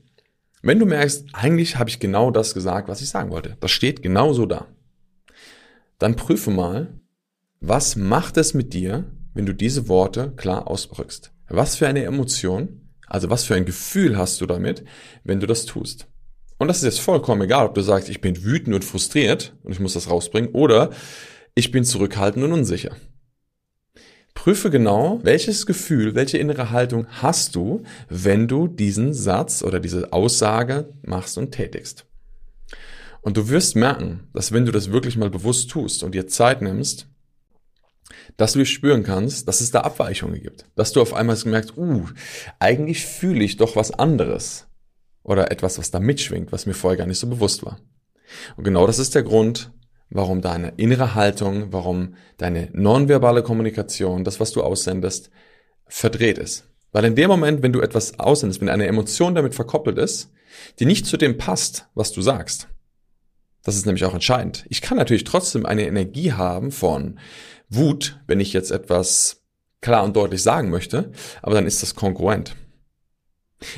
Wenn 0.61 0.79
du 0.79 0.85
merkst, 0.85 1.27
eigentlich 1.31 1.77
habe 1.77 1.89
ich 1.89 1.99
genau 1.99 2.31
das 2.31 2.53
gesagt, 2.53 2.89
was 2.89 3.01
ich 3.01 3.09
sagen 3.09 3.31
wollte, 3.31 3.55
das 3.61 3.71
steht 3.71 4.01
genau 4.01 4.33
so 4.33 4.45
da, 4.45 4.67
dann 5.99 6.17
prüfe 6.17 6.51
mal, 6.51 6.99
was 7.61 7.95
macht 7.95 8.35
es 8.37 8.53
mit 8.53 8.73
dir, 8.73 9.05
wenn 9.33 9.45
du 9.45 9.53
diese 9.53 9.87
Worte 9.87 10.33
klar 10.35 10.67
ausdrückst? 10.67 11.31
Was 11.47 11.75
für 11.75 11.87
eine 11.87 12.03
Emotion, 12.03 12.89
also 13.07 13.29
was 13.29 13.45
für 13.45 13.55
ein 13.55 13.65
Gefühl 13.65 14.17
hast 14.17 14.41
du 14.41 14.45
damit, 14.45 14.83
wenn 15.23 15.39
du 15.39 15.47
das 15.47 15.65
tust? 15.65 16.07
Und 16.57 16.67
das 16.67 16.77
ist 16.77 16.83
jetzt 16.83 16.99
vollkommen 16.99 17.41
egal, 17.43 17.65
ob 17.65 17.73
du 17.73 17.81
sagst, 17.81 18.09
ich 18.09 18.19
bin 18.19 18.43
wütend 18.43 18.75
und 18.75 18.83
frustriert 18.83 19.55
und 19.63 19.71
ich 19.71 19.79
muss 19.79 19.93
das 19.93 20.09
rausbringen, 20.09 20.51
oder 20.51 20.89
ich 21.55 21.71
bin 21.71 21.85
zurückhaltend 21.85 22.43
und 22.43 22.51
unsicher. 22.51 22.95
Prüfe 24.39 24.69
genau, 24.69 25.19
welches 25.21 25.65
Gefühl, 25.65 26.15
welche 26.15 26.37
innere 26.37 26.71
Haltung 26.71 27.07
hast 27.09 27.57
du, 27.57 27.83
wenn 28.07 28.47
du 28.47 28.69
diesen 28.69 29.13
Satz 29.13 29.63
oder 29.63 29.81
diese 29.81 30.13
Aussage 30.13 30.93
machst 31.01 31.37
und 31.37 31.51
tätigst. 31.51 32.05
Und 33.19 33.35
du 33.35 33.49
wirst 33.49 33.75
merken, 33.75 34.29
dass 34.33 34.53
wenn 34.53 34.65
du 34.65 34.71
das 34.71 34.93
wirklich 34.93 35.17
mal 35.17 35.29
bewusst 35.29 35.69
tust 35.69 36.03
und 36.03 36.15
dir 36.15 36.25
Zeit 36.27 36.61
nimmst, 36.61 37.09
dass 38.37 38.53
du 38.53 38.65
spüren 38.65 39.03
kannst, 39.03 39.45
dass 39.49 39.59
es 39.59 39.71
da 39.71 39.81
Abweichungen 39.81 40.41
gibt. 40.41 40.63
Dass 40.73 40.93
du 40.93 41.01
auf 41.01 41.13
einmal 41.13 41.37
merkst, 41.43 41.75
uh, 41.75 42.05
eigentlich 42.59 43.05
fühle 43.05 43.43
ich 43.43 43.57
doch 43.57 43.75
was 43.75 43.91
anderes. 43.91 44.67
Oder 45.21 45.51
etwas, 45.51 45.77
was 45.77 45.91
da 45.91 45.99
mitschwingt, 45.99 46.53
was 46.53 46.65
mir 46.65 46.73
vorher 46.73 46.97
gar 46.97 47.07
nicht 47.07 47.19
so 47.19 47.27
bewusst 47.27 47.65
war. 47.65 47.81
Und 48.55 48.63
genau 48.63 48.87
das 48.87 48.99
ist 48.99 49.15
der 49.15 49.23
Grund, 49.23 49.73
warum 50.09 50.41
deine 50.41 50.73
innere 50.77 51.15
Haltung, 51.15 51.71
warum 51.71 52.15
deine 52.37 52.69
nonverbale 52.73 53.43
Kommunikation, 53.43 54.23
das, 54.23 54.39
was 54.39 54.51
du 54.51 54.63
aussendest, 54.63 55.29
verdreht 55.85 56.37
ist. 56.37 56.67
Weil 56.91 57.05
in 57.05 57.15
dem 57.15 57.29
Moment, 57.29 57.61
wenn 57.61 57.73
du 57.73 57.81
etwas 57.81 58.19
aussendest, 58.19 58.61
wenn 58.61 58.69
eine 58.69 58.87
Emotion 58.87 59.35
damit 59.35 59.53
verkoppelt 59.53 59.97
ist, 59.97 60.31
die 60.79 60.85
nicht 60.85 61.05
zu 61.05 61.17
dem 61.17 61.37
passt, 61.37 61.87
was 61.93 62.11
du 62.11 62.21
sagst, 62.21 62.67
das 63.63 63.75
ist 63.75 63.85
nämlich 63.85 64.05
auch 64.05 64.13
entscheidend. 64.13 64.65
Ich 64.69 64.81
kann 64.81 64.97
natürlich 64.97 65.25
trotzdem 65.25 65.65
eine 65.65 65.85
Energie 65.85 66.33
haben 66.33 66.71
von 66.71 67.19
Wut, 67.69 68.19
wenn 68.25 68.39
ich 68.39 68.53
jetzt 68.53 68.71
etwas 68.71 69.43
klar 69.81 70.03
und 70.03 70.15
deutlich 70.15 70.41
sagen 70.41 70.69
möchte, 70.69 71.11
aber 71.41 71.55
dann 71.55 71.67
ist 71.67 71.83
das 71.83 71.95
kongruent. 71.95 72.55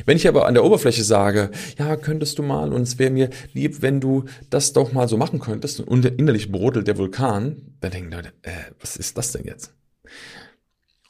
Wenn 0.06 0.18
ich 0.18 0.28
aber 0.28 0.46
an 0.46 0.54
der 0.54 0.64
Oberfläche 0.64 1.04
sage, 1.04 1.50
ja, 1.78 1.96
könntest 1.96 2.38
du 2.38 2.44
mal 2.44 2.72
und 2.72 2.84
es 2.84 3.00
wäre 3.00 3.12
mir 3.12 3.30
lieb, 3.54 3.82
wenn 3.82 4.00
du 4.00 4.26
das 4.50 4.74
doch 4.74 4.92
mal 4.94 5.08
so 5.08 5.18
machen 5.18 5.40
könntest 5.40 5.80
und 5.80 6.06
innerlich 6.06 6.52
brodelt 6.52 6.88
der 6.88 6.98
Vulkan, 6.98 7.76
dann 7.80 7.92
denken 7.92 8.12
Leute, 8.12 8.30
äh, 8.44 8.52
was 8.80 8.96
ist 8.96 9.18
das 9.18 9.32
denn 9.32 9.46
jetzt? 9.46 9.74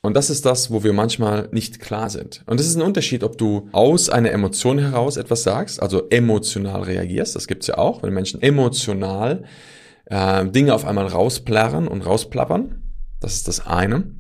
Und 0.04 0.16
das 0.16 0.32
ist 0.32 0.46
das, 0.46 0.72
wo 0.72 0.84
wir 0.84 0.94
manchmal 0.94 1.48
nicht 1.52 1.80
klar 1.80 2.10
sind. 2.10 2.44
Und 2.48 2.60
das 2.60 2.66
ist 2.66 2.76
ein 2.76 2.82
Unterschied, 2.82 3.24
ob 3.24 3.38
du 3.38 3.70
aus 3.72 4.10
einer 4.10 4.32
Emotion 4.32 4.80
heraus 4.80 5.16
etwas 5.16 5.44
sagst, 5.44 5.82
also 5.82 6.10
emotional 6.10 6.82
reagierst, 6.82 7.36
das 7.36 7.48
gibt's 7.48 7.68
ja 7.68 7.78
auch, 7.78 8.02
wenn 8.02 8.14
Menschen 8.14 8.42
emotional 8.42 9.44
äh, 10.06 10.46
Dinge 10.46 10.74
auf 10.74 10.86
einmal 10.86 11.06
rausplärren 11.06 11.88
und 11.88 12.02
rausplappern. 12.02 12.82
Das 13.20 13.34
ist 13.34 13.48
das 13.48 13.68
eine. 13.68 14.16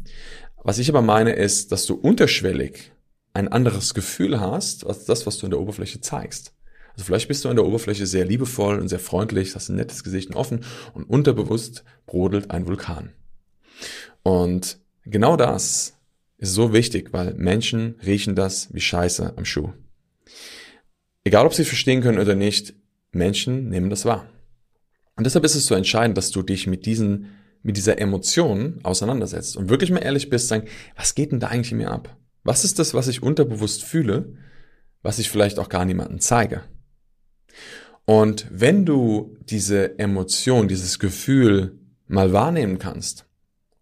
Was 0.64 0.78
ich 0.78 0.90
aber 0.90 1.02
meine, 1.02 1.32
ist, 1.32 1.72
dass 1.72 1.88
du 1.88 1.96
unterschwellig 1.96 2.92
ein 3.34 3.48
anderes 3.48 3.94
Gefühl 3.94 4.40
hast, 4.40 4.86
als 4.86 5.06
das, 5.06 5.26
was 5.26 5.38
du 5.38 5.46
in 5.46 5.52
der 5.52 5.60
Oberfläche 5.60 6.02
zeigst. 6.02 6.54
Also 6.94 7.06
vielleicht 7.06 7.28
bist 7.28 7.46
du 7.46 7.50
an 7.50 7.56
der 7.56 7.66
Oberfläche 7.66 8.06
sehr 8.06 8.26
liebevoll 8.26 8.80
und 8.80 8.90
sehr 8.90 9.00
freundlich, 9.00 9.56
hast 9.56 9.70
ein 9.70 9.78
nettes 9.78 10.04
Gesicht 10.04 10.30
und 10.30 10.36
offen 10.36 10.66
und 10.94 11.06
unterbewusst 11.06 11.84
brodelt 12.06 12.52
ein 12.52 12.68
Vulkan. 12.68 13.14
Und 14.24 14.80
genau 15.06 15.38
das 15.38 15.98
ist 16.38 16.54
so 16.54 16.74
wichtig, 16.74 17.14
weil 17.14 17.34
Menschen 17.36 17.96
riechen 18.06 18.36
das 18.36 18.74
wie 18.74 18.82
Scheiße 18.82 19.34
am 19.38 19.46
Schuh. 19.46 19.72
Egal, 21.24 21.46
ob 21.46 21.54
sie 21.54 21.66
verstehen 21.66 22.02
können 22.02 22.20
oder 22.20 22.36
nicht, 22.36 22.74
Menschen 23.12 23.70
nehmen 23.70 23.90
das 23.90 24.06
wahr. 24.06 24.28
Und 25.16 25.26
deshalb 25.26 25.46
ist 25.46 25.56
es 25.56 25.68
so 25.68 25.76
entscheidend, 25.76 26.18
dass 26.18 26.32
du 26.32 26.42
dich 26.42 26.68
mit 26.68 26.86
diesen, 26.86 27.28
mit 27.62 27.78
dieser 27.78 28.00
Emotion 28.00 28.80
auseinandersetzt 28.84 29.56
und 29.56 29.70
wirklich 29.70 29.92
mal 29.92 30.00
ehrlich 30.00 30.30
bist, 30.30 30.48
sagen, 30.48 30.68
was 30.96 31.16
geht 31.16 31.32
denn 31.32 31.40
da 31.40 31.48
eigentlich 31.48 31.72
in 31.72 31.78
mir 31.78 31.92
ab? 31.92 32.18
Was 32.44 32.64
ist 32.64 32.80
das, 32.80 32.94
was 32.94 33.08
ich 33.08 33.22
unterbewusst 33.22 33.84
fühle, 33.84 34.34
was 35.02 35.20
ich 35.20 35.30
vielleicht 35.30 35.60
auch 35.60 35.70
gar 35.70 35.86
niemandem 35.86 36.20
zeige? 36.20 36.64
Und 38.06 38.48
wenn 38.50 38.86
du 38.86 39.38
diese 39.42 40.00
Emotion, 40.00 40.68
dieses 40.68 41.00
Gefühl 41.00 41.80
mal 42.08 42.34
wahrnehmen 42.34 42.80
kannst, 42.80 43.26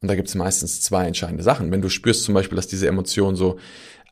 und 0.02 0.08
da 0.08 0.16
gibt 0.16 0.30
es 0.30 0.36
meistens 0.36 0.82
zwei 0.82 1.06
entscheidende 1.08 1.44
Sachen. 1.44 1.72
Wenn 1.72 1.82
du 1.82 1.90
spürst 1.90 2.24
zum 2.24 2.34
Beispiel, 2.34 2.56
dass 2.56 2.68
diese 2.68 2.88
Emotion 2.88 3.36
so 3.36 3.58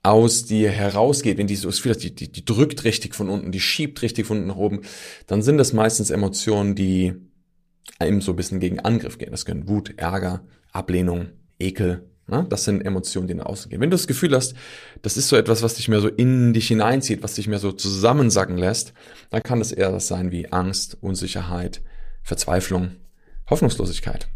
aus 0.03 0.45
dir 0.45 0.69
herausgeht, 0.69 1.37
wenn 1.37 1.47
die 1.47 1.55
so 1.55 1.69
das 1.69 1.77
Gefühl 1.77 1.91
hast, 1.91 2.03
die, 2.03 2.13
die, 2.13 2.31
die 2.31 2.45
drückt 2.45 2.83
richtig 2.83 3.15
von 3.15 3.29
unten, 3.29 3.51
die 3.51 3.59
schiebt 3.59 4.01
richtig 4.01 4.25
von 4.25 4.37
unten 4.37 4.49
nach 4.49 4.57
oben, 4.57 4.81
dann 5.27 5.41
sind 5.41 5.57
das 5.57 5.73
meistens 5.73 6.09
Emotionen, 6.09 6.75
die 6.75 7.13
einem 7.99 8.21
so 8.21 8.33
ein 8.33 8.35
bisschen 8.35 8.59
gegen 8.59 8.79
Angriff 8.79 9.17
gehen. 9.17 9.31
Das 9.31 9.45
können 9.45 9.67
Wut, 9.67 9.93
Ärger, 9.97 10.45
Ablehnung, 10.71 11.29
Ekel, 11.59 12.09
das 12.27 12.65
sind 12.65 12.81
Emotionen, 12.81 13.27
die 13.27 13.33
nach 13.33 13.45
außen 13.45 13.69
gehen. 13.69 13.79
Wenn 13.79 13.89
du 13.89 13.95
das 13.95 14.07
Gefühl 14.07 14.35
hast, 14.35 14.53
das 15.01 15.15
ist 15.15 15.29
so 15.29 15.37
etwas, 15.37 15.63
was 15.63 15.75
dich 15.75 15.87
mehr 15.87 16.01
so 16.01 16.09
in 16.09 16.53
dich 16.53 16.67
hineinzieht, 16.67 17.23
was 17.23 17.35
dich 17.35 17.47
mehr 17.47 17.59
so 17.59 17.71
zusammensacken 17.71 18.57
lässt, 18.57 18.93
dann 19.29 19.43
kann 19.43 19.59
das 19.59 19.71
eher 19.71 19.91
das 19.91 20.07
sein 20.07 20.31
wie 20.31 20.51
Angst, 20.51 20.97
Unsicherheit, 20.99 21.81
Verzweiflung, 22.23 22.91
Hoffnungslosigkeit. 23.49 24.27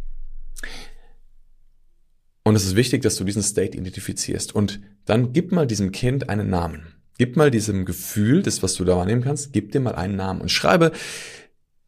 Und 2.43 2.55
es 2.55 2.65
ist 2.65 2.75
wichtig, 2.75 3.01
dass 3.01 3.17
du 3.17 3.23
diesen 3.23 3.43
State 3.43 3.77
identifizierst. 3.77 4.55
Und 4.55 4.79
dann 5.05 5.33
gib 5.33 5.51
mal 5.51 5.67
diesem 5.67 5.91
Kind 5.91 6.29
einen 6.29 6.49
Namen. 6.49 6.87
Gib 7.17 7.35
mal 7.35 7.51
diesem 7.51 7.85
Gefühl, 7.85 8.41
das, 8.41 8.63
was 8.63 8.73
du 8.75 8.83
da 8.83 8.95
wahrnehmen 8.95 9.21
kannst, 9.21 9.53
gib 9.53 9.71
dir 9.73 9.79
mal 9.79 9.95
einen 9.95 10.15
Namen 10.15 10.41
und 10.41 10.49
schreibe 10.49 10.91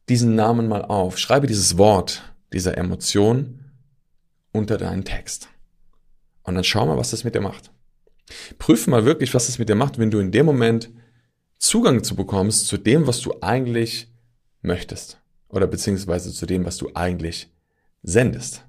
diesen 0.10 0.36
Namen 0.36 0.68
mal 0.68 0.84
auf. 0.84 1.18
Schreibe 1.18 1.48
dieses 1.48 1.78
Wort 1.78 2.24
dieser 2.52 2.78
Emotion 2.78 3.62
unter 4.52 4.78
deinen 4.78 5.06
Text. 5.06 5.50
Und 6.44 6.56
dann 6.56 6.64
schau 6.64 6.86
mal, 6.86 6.98
was 6.98 7.12
das 7.12 7.24
mit 7.24 7.36
dir 7.36 7.42
macht. 7.42 7.72
Prüfe 8.58 8.90
mal 8.90 9.06
wirklich, 9.06 9.34
was 9.34 9.48
das 9.48 9.60
mit 9.60 9.70
dir 9.70 9.76
macht, 9.76 9.98
wenn 9.98 10.12
du 10.12 10.20
in 10.20 10.32
dem 10.32 10.46
Moment 10.46 10.90
Zugang 11.58 12.04
zu 12.04 12.16
bekommst 12.16 12.68
zu 12.68 12.78
dem, 12.78 13.08
was 13.08 13.22
du 13.22 13.34
eigentlich 13.42 14.12
möchtest. 14.62 15.22
Oder 15.48 15.68
beziehungsweise 15.68 16.34
zu 16.34 16.46
dem, 16.46 16.66
was 16.66 16.78
du 16.78 16.92
eigentlich 16.94 17.50
sendest. 18.02 18.66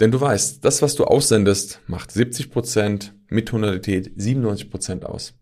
Denn 0.00 0.10
du 0.10 0.20
weißt, 0.20 0.64
das, 0.64 0.82
was 0.82 0.94
du 0.94 1.04
aussendest, 1.04 1.80
macht 1.86 2.10
70% 2.10 3.12
mit 3.28 3.48
Tonalität 3.48 4.16
97% 4.16 5.04
aus. 5.04 5.34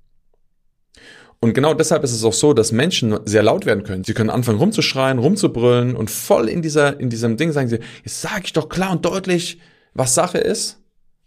Und 1.41 1.53
genau 1.53 1.75
deshalb 1.75 2.05
ist 2.05 2.13
es 2.13 2.25
auch 2.25 2.33
so, 2.33 2.55
dass 2.55 2.73
Menschen 2.73 3.19
sehr 3.27 3.43
laut 3.43 3.67
werden 3.67 3.85
können. 3.85 4.05
Sie 4.05 4.15
können 4.15 4.31
anfangen 4.31 4.59
rumzuschreien, 4.59 5.19
rumzubrüllen 5.19 5.95
und 5.95 6.11
voll 6.11 6.49
in 6.49 6.63
dieser, 6.63 6.99
in 6.99 7.11
diesem 7.11 7.37
Ding 7.37 7.53
sagen 7.53 7.69
sie, 7.69 7.81
jetzt 8.03 8.23
sage 8.23 8.45
ich 8.45 8.55
doch 8.55 8.71
klar 8.71 8.93
und 8.93 9.05
deutlich, 9.05 9.61
was 9.93 10.15
Sache 10.15 10.39
ist. 10.39 10.81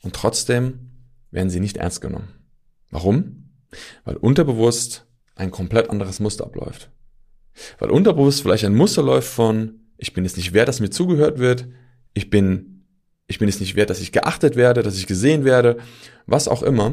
Und 0.08 0.15
trotzdem 0.15 0.80
werden 1.32 1.50
sie 1.50 1.60
nicht 1.60 1.76
ernst 1.76 2.00
genommen. 2.00 2.30
Warum? 2.91 3.50
Weil 4.06 4.15
unterbewusst 4.15 5.06
ein 5.36 5.52
komplett 5.52 5.89
anderes 5.89 6.22
Muster 6.22 6.46
abläuft. 6.46 6.89
Weil 7.78 7.89
unterbewusst 7.89 8.41
vielleicht 8.41 8.63
ein 8.63 8.74
Muster 8.74 9.04
läuft 9.04 9.28
von, 9.28 9.82
ich 9.98 10.13
bin 10.13 10.24
es 10.24 10.38
nicht 10.38 10.54
wert, 10.54 10.70
dass 10.70 10.80
mir 10.80 10.91
zugehört 10.91 11.39
wird, 11.39 11.67
ich 12.13 12.30
bin, 12.30 12.86
ich 13.28 13.38
bin 13.38 13.50
es 13.50 13.60
nicht 13.60 13.76
wert, 13.76 13.89
dass 13.89 14.00
ich 14.00 14.13
geachtet 14.13 14.56
werde, 14.56 14.82
dass 14.82 14.98
ich 14.98 15.08
gesehen 15.08 15.43
werde, 15.43 15.76
was 16.26 16.48
auch 16.48 16.63
immer. 16.63 16.91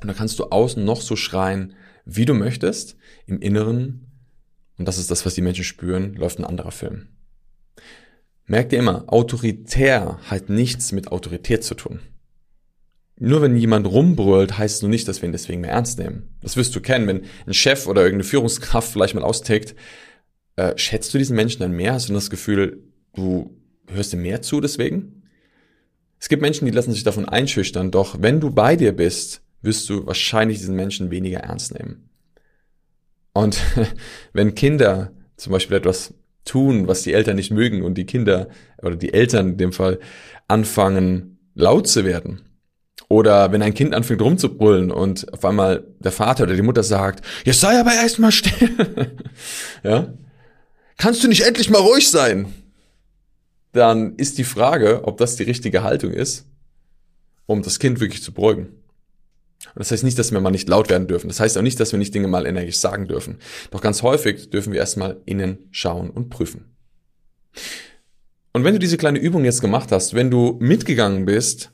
Und 0.00 0.08
da 0.08 0.14
kannst 0.14 0.38
du 0.38 0.44
außen 0.44 0.82
noch 0.82 1.02
so 1.02 1.14
schreien, 1.14 1.74
wie 2.06 2.24
du 2.24 2.32
möchtest, 2.32 2.96
im 3.26 3.42
Inneren, 3.42 4.06
und 4.78 4.88
das 4.88 4.96
ist 4.96 5.10
das, 5.10 5.26
was 5.26 5.34
die 5.34 5.42
Menschen 5.42 5.64
spüren, 5.64 6.14
läuft 6.14 6.38
ein 6.38 6.46
anderer 6.46 6.72
Film. 6.72 7.08
Merk 8.46 8.70
dir 8.70 8.78
immer, 8.78 9.04
autoritär 9.12 10.18
hat 10.30 10.48
nichts 10.48 10.92
mit 10.92 11.08
Autorität 11.08 11.62
zu 11.62 11.74
tun. 11.74 12.00
Nur 13.18 13.42
wenn 13.42 13.56
jemand 13.56 13.86
rumbrüllt, 13.86 14.58
heißt 14.58 14.76
es 14.76 14.82
nur 14.82 14.90
nicht, 14.90 15.06
dass 15.06 15.22
wir 15.22 15.28
ihn 15.28 15.32
deswegen 15.32 15.60
mehr 15.60 15.70
ernst 15.70 15.98
nehmen. 15.98 16.34
Das 16.40 16.56
wirst 16.56 16.74
du 16.74 16.80
kennen, 16.80 17.06
wenn 17.06 17.22
ein 17.46 17.54
Chef 17.54 17.86
oder 17.86 18.02
irgendeine 18.02 18.24
Führungskraft 18.24 18.92
vielleicht 18.92 19.14
mal 19.14 19.22
austickt. 19.22 19.74
Äh, 20.56 20.76
schätzt 20.76 21.12
du 21.14 21.18
diesen 21.18 21.36
Menschen 21.36 21.60
dann 21.60 21.72
mehr? 21.72 21.94
Hast 21.94 22.08
du 22.08 22.14
das 22.14 22.30
Gefühl, 22.30 22.82
du 23.14 23.56
hörst 23.88 24.12
ihm 24.12 24.22
mehr 24.22 24.42
zu 24.42 24.60
deswegen? 24.60 25.22
Es 26.18 26.28
gibt 26.28 26.42
Menschen, 26.42 26.66
die 26.66 26.72
lassen 26.72 26.92
sich 26.92 27.04
davon 27.04 27.28
einschüchtern, 27.28 27.90
doch 27.90 28.16
wenn 28.20 28.40
du 28.40 28.50
bei 28.50 28.76
dir 28.76 28.92
bist, 28.92 29.42
wirst 29.60 29.88
du 29.88 30.06
wahrscheinlich 30.06 30.58
diesen 30.58 30.76
Menschen 30.76 31.10
weniger 31.10 31.40
ernst 31.40 31.74
nehmen. 31.74 32.08
Und 33.32 33.60
wenn 34.32 34.54
Kinder 34.54 35.12
zum 35.36 35.52
Beispiel 35.52 35.76
etwas 35.76 36.14
tun, 36.44 36.88
was 36.88 37.02
die 37.02 37.12
Eltern 37.12 37.36
nicht 37.36 37.50
mögen 37.50 37.82
und 37.82 37.94
die 37.94 38.06
Kinder 38.06 38.48
oder 38.82 38.96
die 38.96 39.14
Eltern 39.14 39.50
in 39.50 39.58
dem 39.58 39.72
Fall 39.72 40.00
anfangen 40.48 41.38
laut 41.54 41.86
zu 41.86 42.04
werden, 42.04 42.42
oder 43.12 43.52
wenn 43.52 43.60
ein 43.60 43.74
Kind 43.74 43.94
anfängt 43.94 44.22
rumzubrüllen 44.22 44.90
und 44.90 45.30
auf 45.34 45.44
einmal 45.44 45.84
der 45.98 46.12
Vater 46.12 46.44
oder 46.44 46.54
die 46.54 46.62
Mutter 46.62 46.82
sagt, 46.82 47.22
jetzt 47.44 47.60
sei 47.60 47.78
aber 47.78 47.92
erstmal 47.92 48.32
still. 48.32 49.14
ja? 49.82 50.14
Kannst 50.96 51.22
du 51.22 51.28
nicht 51.28 51.42
endlich 51.42 51.68
mal 51.68 51.82
ruhig 51.82 52.08
sein? 52.08 52.54
Dann 53.72 54.16
ist 54.16 54.38
die 54.38 54.44
Frage, 54.44 55.04
ob 55.04 55.18
das 55.18 55.36
die 55.36 55.42
richtige 55.42 55.82
Haltung 55.82 56.10
ist, 56.10 56.46
um 57.44 57.60
das 57.60 57.78
Kind 57.78 58.00
wirklich 58.00 58.22
zu 58.22 58.32
beruhigen. 58.32 58.68
Und 58.68 59.80
das 59.80 59.90
heißt 59.90 60.04
nicht, 60.04 60.18
dass 60.18 60.32
wir 60.32 60.40
mal 60.40 60.50
nicht 60.50 60.70
laut 60.70 60.88
werden 60.88 61.06
dürfen. 61.06 61.28
Das 61.28 61.38
heißt 61.38 61.58
auch 61.58 61.62
nicht, 61.62 61.78
dass 61.80 61.92
wir 61.92 61.98
nicht 61.98 62.14
Dinge 62.14 62.28
mal 62.28 62.46
energisch 62.46 62.78
sagen 62.78 63.08
dürfen. 63.08 63.36
Doch 63.72 63.82
ganz 63.82 64.02
häufig 64.02 64.48
dürfen 64.48 64.72
wir 64.72 64.80
erstmal 64.80 65.20
innen 65.26 65.58
schauen 65.70 66.08
und 66.08 66.30
prüfen. 66.30 66.74
Und 68.54 68.64
wenn 68.64 68.72
du 68.72 68.78
diese 68.78 68.96
kleine 68.96 69.18
Übung 69.18 69.44
jetzt 69.44 69.60
gemacht 69.60 69.92
hast, 69.92 70.14
wenn 70.14 70.30
du 70.30 70.56
mitgegangen 70.62 71.26
bist, 71.26 71.72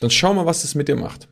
dann 0.00 0.10
schau 0.10 0.34
mal, 0.34 0.46
was 0.46 0.62
das 0.62 0.74
mit 0.74 0.88
dir 0.88 0.96
macht. 0.96 1.28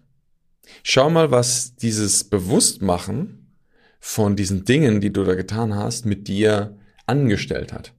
Schau 0.82 1.10
mal, 1.10 1.30
was 1.30 1.76
dieses 1.76 2.24
Bewusstmachen 2.24 3.54
von 4.00 4.36
diesen 4.36 4.64
Dingen, 4.64 5.00
die 5.00 5.12
du 5.12 5.24
da 5.24 5.34
getan 5.34 5.74
hast, 5.74 6.06
mit 6.06 6.28
dir 6.28 6.76
angestellt 7.06 7.72
hat. 7.72 7.92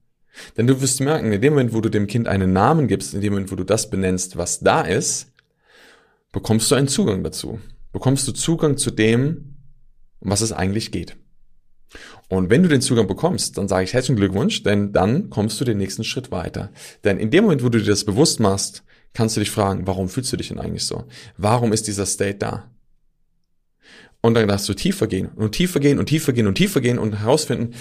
Denn 0.56 0.68
du 0.68 0.82
wirst 0.82 1.02
merken, 1.02 1.32
in 1.32 1.42
dem 1.42 1.54
Moment, 1.54 1.74
wo 1.74 1.82
du 1.82 1.90
dem 1.90 2.08
Kind 2.08 2.28
einen 2.28 2.54
Namen 2.54 2.88
gibst, 2.88 3.14
in 3.14 3.22
dem 3.22 3.34
Moment, 3.34 3.52
wo 3.52 3.56
du 3.56 3.64
das 3.64 3.90
benennst, 3.90 4.38
was 4.38 4.60
da 4.60 4.82
ist, 4.82 5.32
bekommst 6.32 6.70
du 6.70 6.76
einen 6.76 6.88
Zugang 6.88 7.24
dazu 7.24 7.60
bekommst 7.98 8.28
du 8.28 8.32
Zugang 8.32 8.78
zu 8.78 8.92
dem, 8.92 9.58
um 10.20 10.30
was 10.30 10.42
es 10.42 10.52
eigentlich 10.52 10.92
geht. 10.92 11.18
Und 12.30 12.52
wenn 12.52 12.62
du 12.62 12.70
den 12.70 12.82
Zugang 12.82 13.08
bekommst, 13.08 13.58
dann 13.58 13.68
sage 13.68 13.86
ich 13.86 13.94
herzlichen 13.94 14.18
Glückwunsch, 14.18 14.62
denn 14.62 14.92
dann 14.92 15.32
kommst 15.32 15.60
du 15.60 15.66
den 15.66 15.80
nächsten 15.80 16.04
Schritt 16.04 16.30
weiter. 16.30 16.72
Denn 17.04 17.18
in 17.18 17.32
dem 17.32 17.46
Moment, 17.46 17.64
wo 17.64 17.70
du 17.70 17.80
dir 17.80 17.86
das 17.86 18.04
bewusst 18.04 18.40
machst, 18.40 18.84
kannst 19.18 19.36
du 19.36 19.40
dich 19.40 19.50
fragen, 19.50 19.88
warum 19.88 20.10
fühlst 20.10 20.32
du 20.32 20.38
dich 20.38 20.50
denn 20.50 20.60
eigentlich 20.60 20.86
so? 20.86 21.06
Warum 21.38 21.74
ist 21.74 21.88
dieser 21.88 22.06
State 22.06 22.38
da? 22.38 22.70
Und 24.22 24.36
dann 24.36 24.48
darfst 24.48 24.70
du 24.70 24.76
tiefer 24.76 25.08
gehen 25.08 25.30
und 25.30 25.54
tiefer 25.54 25.80
gehen 25.80 25.98
und 25.98 26.06
tiefer 26.06 26.34
gehen 26.34 26.46
und 26.46 26.54
tiefer 26.54 26.82
gehen 26.82 27.00
und 27.00 27.14
herausfinden, 27.14 27.74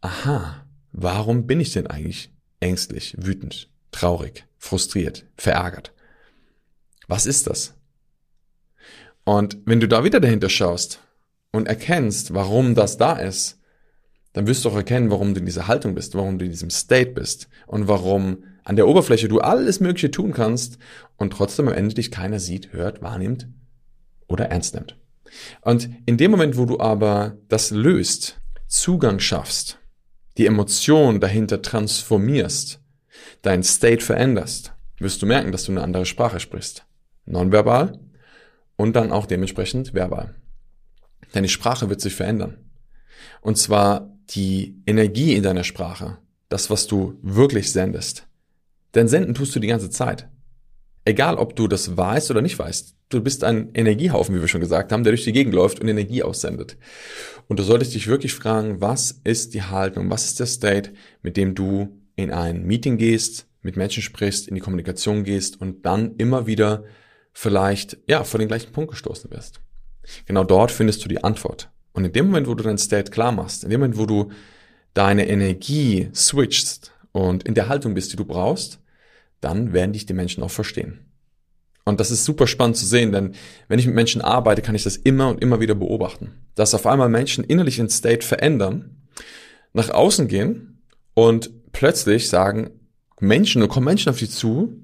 aha, 0.00 0.64
warum 0.92 1.46
bin 1.46 1.60
ich 1.60 1.74
denn 1.74 1.86
eigentlich 1.86 2.32
ängstlich, 2.60 3.14
wütend, 3.18 3.68
traurig, 3.92 4.46
frustriert, 4.56 5.26
verärgert? 5.36 5.92
Was 7.08 7.26
ist 7.26 7.46
das? 7.46 7.74
Und 9.24 9.58
wenn 9.66 9.80
du 9.80 9.86
da 9.86 10.02
wieder 10.02 10.18
dahinter 10.18 10.48
schaust 10.48 11.00
und 11.52 11.68
erkennst, 11.68 12.32
warum 12.32 12.74
das 12.74 12.96
da 12.96 13.18
ist, 13.18 13.59
dann 14.32 14.46
wirst 14.46 14.64
du 14.64 14.68
auch 14.68 14.76
erkennen, 14.76 15.10
warum 15.10 15.34
du 15.34 15.40
in 15.40 15.46
dieser 15.46 15.68
Haltung 15.68 15.94
bist, 15.94 16.14
warum 16.14 16.38
du 16.38 16.44
in 16.44 16.50
diesem 16.50 16.70
State 16.70 17.12
bist 17.12 17.48
und 17.66 17.88
warum 17.88 18.44
an 18.64 18.76
der 18.76 18.86
Oberfläche 18.86 19.28
du 19.28 19.40
alles 19.40 19.80
Mögliche 19.80 20.10
tun 20.10 20.32
kannst 20.32 20.78
und 21.16 21.32
trotzdem 21.32 21.68
am 21.68 21.74
Ende 21.74 21.94
dich 21.94 22.10
keiner 22.10 22.38
sieht, 22.38 22.72
hört, 22.72 23.02
wahrnimmt 23.02 23.48
oder 24.28 24.46
ernst 24.46 24.74
nimmt. 24.74 24.96
Und 25.62 25.90
in 26.06 26.16
dem 26.16 26.30
Moment, 26.30 26.56
wo 26.56 26.66
du 26.66 26.80
aber 26.80 27.38
das 27.48 27.70
löst, 27.70 28.40
Zugang 28.68 29.18
schaffst, 29.18 29.78
die 30.36 30.46
Emotion 30.46 31.20
dahinter 31.20 31.62
transformierst, 31.62 32.80
dein 33.42 33.62
State 33.62 34.04
veränderst, 34.04 34.72
wirst 34.98 35.20
du 35.22 35.26
merken, 35.26 35.50
dass 35.50 35.64
du 35.64 35.72
eine 35.72 35.82
andere 35.82 36.06
Sprache 36.06 36.40
sprichst. 36.40 36.86
Nonverbal 37.24 37.98
und 38.76 38.94
dann 38.94 39.12
auch 39.12 39.26
dementsprechend 39.26 39.94
verbal. 39.94 40.34
Deine 41.32 41.48
Sprache 41.48 41.88
wird 41.90 42.00
sich 42.00 42.14
verändern. 42.14 42.70
Und 43.40 43.56
zwar 43.56 44.10
die 44.30 44.82
Energie 44.86 45.34
in 45.34 45.42
deiner 45.42 45.64
Sprache, 45.64 46.18
das, 46.48 46.70
was 46.70 46.86
du 46.86 47.18
wirklich 47.22 47.72
sendest. 47.72 48.26
Denn 48.94 49.08
senden 49.08 49.34
tust 49.34 49.54
du 49.54 49.60
die 49.60 49.68
ganze 49.68 49.90
Zeit. 49.90 50.28
Egal, 51.04 51.36
ob 51.36 51.56
du 51.56 51.66
das 51.68 51.96
weißt 51.96 52.30
oder 52.30 52.42
nicht 52.42 52.58
weißt. 52.58 52.94
Du 53.08 53.20
bist 53.20 53.42
ein 53.42 53.70
Energiehaufen, 53.74 54.34
wie 54.34 54.40
wir 54.40 54.48
schon 54.48 54.60
gesagt 54.60 54.92
haben, 54.92 55.02
der 55.02 55.12
durch 55.12 55.24
die 55.24 55.32
Gegend 55.32 55.54
läuft 55.54 55.80
und 55.80 55.88
Energie 55.88 56.22
aussendet. 56.22 56.76
Und 57.48 57.58
du 57.58 57.64
solltest 57.64 57.94
dich 57.94 58.06
wirklich 58.06 58.34
fragen, 58.34 58.80
was 58.80 59.20
ist 59.24 59.54
die 59.54 59.62
Haltung, 59.62 60.10
was 60.10 60.26
ist 60.26 60.38
der 60.38 60.46
State, 60.46 60.92
mit 61.22 61.36
dem 61.36 61.54
du 61.54 62.00
in 62.14 62.30
ein 62.30 62.64
Meeting 62.64 62.98
gehst, 62.98 63.48
mit 63.62 63.76
Menschen 63.76 64.02
sprichst, 64.02 64.46
in 64.46 64.54
die 64.54 64.60
Kommunikation 64.60 65.24
gehst 65.24 65.60
und 65.60 65.84
dann 65.84 66.16
immer 66.16 66.46
wieder 66.46 66.84
vielleicht, 67.32 67.98
ja, 68.06 68.24
vor 68.24 68.38
den 68.38 68.48
gleichen 68.48 68.72
Punkt 68.72 68.90
gestoßen 68.90 69.30
wirst. 69.30 69.60
Genau 70.26 70.44
dort 70.44 70.70
findest 70.70 71.04
du 71.04 71.08
die 71.08 71.22
Antwort. 71.24 71.70
Und 71.92 72.04
in 72.04 72.12
dem 72.12 72.26
Moment, 72.26 72.46
wo 72.46 72.54
du 72.54 72.62
dein 72.62 72.78
State 72.78 73.10
klar 73.10 73.32
machst, 73.32 73.64
in 73.64 73.70
dem 73.70 73.80
Moment, 73.80 73.98
wo 73.98 74.06
du 74.06 74.30
deine 74.94 75.28
Energie 75.28 76.08
switchst 76.14 76.92
und 77.12 77.42
in 77.44 77.54
der 77.54 77.68
Haltung 77.68 77.94
bist, 77.94 78.12
die 78.12 78.16
du 78.16 78.24
brauchst, 78.24 78.80
dann 79.40 79.72
werden 79.72 79.92
dich 79.92 80.06
die 80.06 80.12
Menschen 80.12 80.42
auch 80.42 80.50
verstehen. 80.50 81.10
Und 81.84 81.98
das 81.98 82.10
ist 82.10 82.24
super 82.24 82.46
spannend 82.46 82.76
zu 82.76 82.86
sehen, 82.86 83.10
denn 83.10 83.34
wenn 83.68 83.78
ich 83.78 83.86
mit 83.86 83.94
Menschen 83.94 84.20
arbeite, 84.20 84.62
kann 84.62 84.74
ich 84.74 84.84
das 84.84 84.96
immer 84.96 85.28
und 85.28 85.42
immer 85.42 85.60
wieder 85.60 85.74
beobachten. 85.74 86.32
Dass 86.54 86.74
auf 86.74 86.86
einmal 86.86 87.08
Menschen 87.08 87.42
innerlich 87.42 87.76
den 87.76 87.88
State 87.88 88.24
verändern, 88.24 88.96
nach 89.72 89.90
außen 89.90 90.28
gehen 90.28 90.82
und 91.14 91.50
plötzlich 91.72 92.28
sagen 92.28 92.70
Menschen 93.20 93.62
und 93.62 93.68
kommen 93.68 93.86
Menschen 93.86 94.10
auf 94.10 94.18
dich 94.18 94.30
zu, 94.30 94.82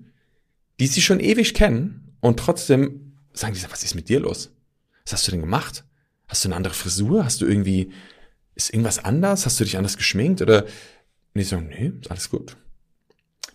die 0.80 0.86
sie 0.86 1.02
schon 1.02 1.20
ewig 1.20 1.54
kennen 1.54 2.16
und 2.20 2.38
trotzdem 2.38 3.16
sagen 3.32 3.54
die, 3.54 3.62
was 3.70 3.84
ist 3.84 3.94
mit 3.94 4.08
dir 4.08 4.20
los? 4.20 4.50
Was 5.04 5.14
hast 5.14 5.26
du 5.26 5.30
denn 5.32 5.40
gemacht? 5.40 5.84
Hast 6.28 6.44
du 6.44 6.48
eine 6.48 6.56
andere 6.56 6.74
Frisur? 6.74 7.24
Hast 7.24 7.40
du 7.40 7.46
irgendwie, 7.46 7.92
ist 8.54 8.70
irgendwas 8.72 9.04
anders? 9.04 9.46
Hast 9.46 9.60
du 9.60 9.64
dich 9.64 9.76
anders 9.76 9.96
geschminkt? 9.96 10.42
Oder, 10.42 10.64
und 10.64 10.70
die 11.34 11.42
sagen, 11.42 11.68
nee, 11.68 11.92
ist 12.00 12.10
alles 12.10 12.30
gut. 12.30 12.56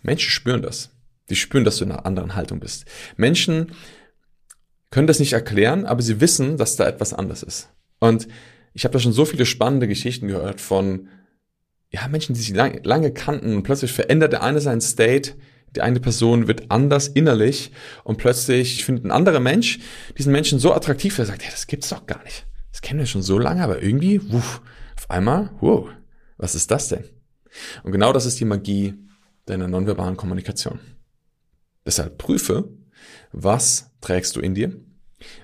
Menschen 0.02 0.30
spüren 0.30 0.62
das. 0.62 0.90
Die 1.28 1.36
spüren, 1.36 1.64
dass 1.64 1.76
du 1.76 1.84
in 1.84 1.92
einer 1.92 2.06
anderen 2.06 2.34
Haltung 2.34 2.60
bist. 2.60 2.84
Menschen 3.16 3.72
können 4.90 5.06
das 5.06 5.20
nicht 5.20 5.32
erklären, 5.32 5.86
aber 5.86 6.02
sie 6.02 6.20
wissen, 6.20 6.56
dass 6.56 6.76
da 6.76 6.86
etwas 6.86 7.14
anders 7.14 7.42
ist. 7.42 7.70
Und 7.98 8.28
ich 8.74 8.84
habe 8.84 8.92
da 8.92 8.98
schon 8.98 9.12
so 9.12 9.24
viele 9.24 9.46
spannende 9.46 9.88
Geschichten 9.88 10.28
gehört 10.28 10.60
von 10.60 11.08
ja, 11.90 12.08
Menschen, 12.08 12.34
die 12.34 12.40
sich 12.40 12.54
lange, 12.54 12.80
lange 12.84 13.12
kannten 13.12 13.54
und 13.54 13.62
plötzlich 13.62 13.92
verändert 13.92 14.32
der 14.32 14.42
eine 14.42 14.60
seinen 14.60 14.80
State, 14.80 15.34
die 15.76 15.82
eine 15.82 16.00
Person 16.00 16.48
wird 16.48 16.70
anders 16.70 17.08
innerlich 17.08 17.70
und 18.04 18.18
plötzlich 18.18 18.84
findet 18.84 19.04
ein 19.04 19.10
anderer 19.10 19.40
Mensch 19.40 19.78
diesen 20.18 20.32
Menschen 20.32 20.58
so 20.58 20.74
attraktiv, 20.74 21.18
er 21.18 21.26
sagt, 21.26 21.42
ja, 21.42 21.50
das 21.50 21.66
gibt's 21.66 21.90
doch 21.90 22.06
gar 22.06 22.22
nicht. 22.24 22.46
Das 22.72 22.80
kennen 22.80 22.98
wir 22.98 23.06
schon 23.06 23.22
so 23.22 23.38
lange, 23.38 23.62
aber 23.62 23.82
irgendwie, 23.82 24.32
wuff, 24.32 24.62
auf 24.96 25.10
einmal, 25.10 25.50
wow, 25.60 25.88
was 26.36 26.54
ist 26.54 26.70
das 26.70 26.88
denn? 26.88 27.04
Und 27.84 27.92
genau 27.92 28.12
das 28.12 28.26
ist 28.26 28.40
die 28.40 28.44
Magie 28.44 28.94
deiner 29.46 29.68
nonverbalen 29.68 30.16
Kommunikation. 30.16 30.80
Deshalb 31.84 32.18
prüfe, 32.18 32.70
was 33.32 33.90
trägst 34.00 34.36
du 34.36 34.40
in 34.40 34.54
dir, 34.54 34.74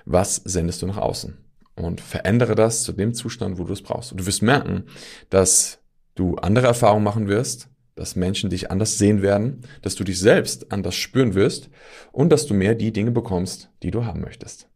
was 0.05 0.35
sendest 0.35 0.81
du 0.81 0.87
nach 0.87 0.97
außen 0.97 1.37
und 1.75 2.01
verändere 2.01 2.55
das 2.55 2.83
zu 2.83 2.93
dem 2.93 3.13
Zustand, 3.13 3.57
wo 3.57 3.63
du 3.63 3.73
es 3.73 3.81
brauchst. 3.81 4.11
Und 4.11 4.21
du 4.21 4.25
wirst 4.25 4.41
merken, 4.41 4.85
dass 5.29 5.79
du 6.15 6.35
andere 6.35 6.67
Erfahrungen 6.67 7.03
machen 7.03 7.27
wirst, 7.27 7.69
dass 7.95 8.15
Menschen 8.15 8.49
dich 8.49 8.71
anders 8.71 8.97
sehen 8.97 9.21
werden, 9.21 9.61
dass 9.81 9.95
du 9.95 10.03
dich 10.03 10.19
selbst 10.19 10.71
anders 10.71 10.95
spüren 10.95 11.33
wirst 11.33 11.69
und 12.11 12.29
dass 12.29 12.47
du 12.47 12.53
mehr 12.53 12.75
die 12.75 12.93
Dinge 12.93 13.11
bekommst, 13.11 13.69
die 13.83 13.91
du 13.91 14.05
haben 14.05 14.21
möchtest. 14.21 14.69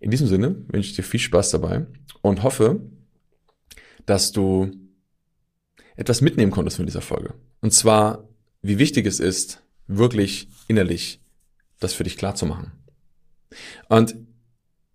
In 0.00 0.10
diesem 0.10 0.26
Sinne 0.26 0.56
wünsche 0.68 0.90
ich 0.90 0.96
dir 0.96 1.02
viel 1.02 1.20
Spaß 1.20 1.50
dabei 1.50 1.86
und 2.20 2.42
hoffe, 2.42 2.80
dass 4.06 4.32
du 4.32 4.70
etwas 5.96 6.20
mitnehmen 6.20 6.50
konntest 6.50 6.76
von 6.76 6.86
dieser 6.86 7.00
Folge. 7.00 7.34
Und 7.60 7.72
zwar, 7.72 8.28
wie 8.62 8.78
wichtig 8.78 9.06
es 9.06 9.20
ist, 9.20 9.62
wirklich 9.86 10.48
innerlich 10.68 11.20
das 11.80 11.94
für 11.94 12.04
dich 12.04 12.16
klar 12.16 12.34
zu 12.34 12.46
machen. 12.46 12.72
Und 13.88 14.14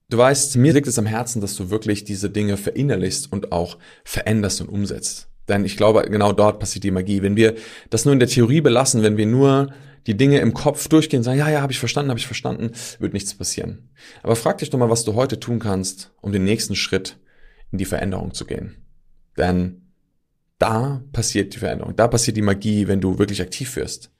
du 0.10 0.18
weißt, 0.18 0.56
mir 0.58 0.74
liegt 0.74 0.88
es 0.88 1.00
am 1.00 1.06
Herzen, 1.06 1.42
dass 1.42 1.56
du 1.56 1.70
wirklich 1.70 2.04
diese 2.04 2.30
Dinge 2.30 2.58
verinnerlichst 2.58 3.32
und 3.32 3.52
auch 3.52 3.78
veränderst 4.04 4.62
und 4.62 4.70
umsetzt. 4.70 5.30
Denn 5.48 5.63
ich 5.63 5.78
glaube, 5.78 6.02
genau 6.10 6.34
dort 6.34 6.60
passiert 6.60 6.84
die 6.84 6.92
Magie. 6.92 7.22
Wenn 7.22 7.36
wir 7.36 7.56
das 7.90 8.06
nur 8.06 8.13
in 8.13 8.20
der 8.20 8.28
Theorie 8.28 8.62
belassen, 8.62 9.04
wenn 9.04 9.18
wir 9.18 9.26
nur 9.26 9.74
die 10.08 10.15
Dinge 10.15 10.39
im 10.39 10.54
Kopf 10.54 10.88
durchgehen, 10.88 11.22
sagen, 11.22 11.38
ja, 11.38 11.50
ja, 11.50 11.62
habe 11.62 11.74
ich 11.74 11.80
verstanden, 11.80 12.10
habe 12.10 12.20
ich 12.20 12.26
verstanden, 12.26 12.72
wird 13.00 13.13
nichts 13.13 13.36
passieren. 13.36 13.89
Aber 14.24 14.36
frag 14.36 14.58
dich 14.58 14.70
doch 14.70 14.80
mal, 14.80 14.89
was 14.89 15.04
du 15.04 15.13
heute 15.13 15.39
tun 15.39 15.60
kannst, 15.60 16.12
um 16.22 16.32
den 16.32 16.46
nächsten 16.46 16.76
Schritt 16.76 17.17
in 17.72 17.78
die 17.78 17.86
Veränderung 17.86 18.34
zu 18.34 18.46
gehen. 18.46 18.78
Denn 19.38 19.82
da 20.60 21.04
passiert 21.12 21.54
die 21.54 21.60
Veränderung, 21.60 21.96
da 21.96 22.08
passiert 22.08 22.38
die 22.38 22.41
Magie, 22.41 22.88
wenn 22.88 23.02
du 23.02 23.20
wirklich 23.20 23.41
aktiv 23.41 23.76
wirst. 23.76 24.12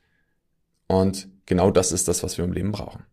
Und 0.88 1.30
genau 1.46 1.72
das 1.72 1.92
ist 1.92 2.08
das, 2.08 2.22
was 2.22 2.38
wir 2.38 2.46
im 2.46 2.54
Leben 2.54 2.72
brauchen. 2.72 3.04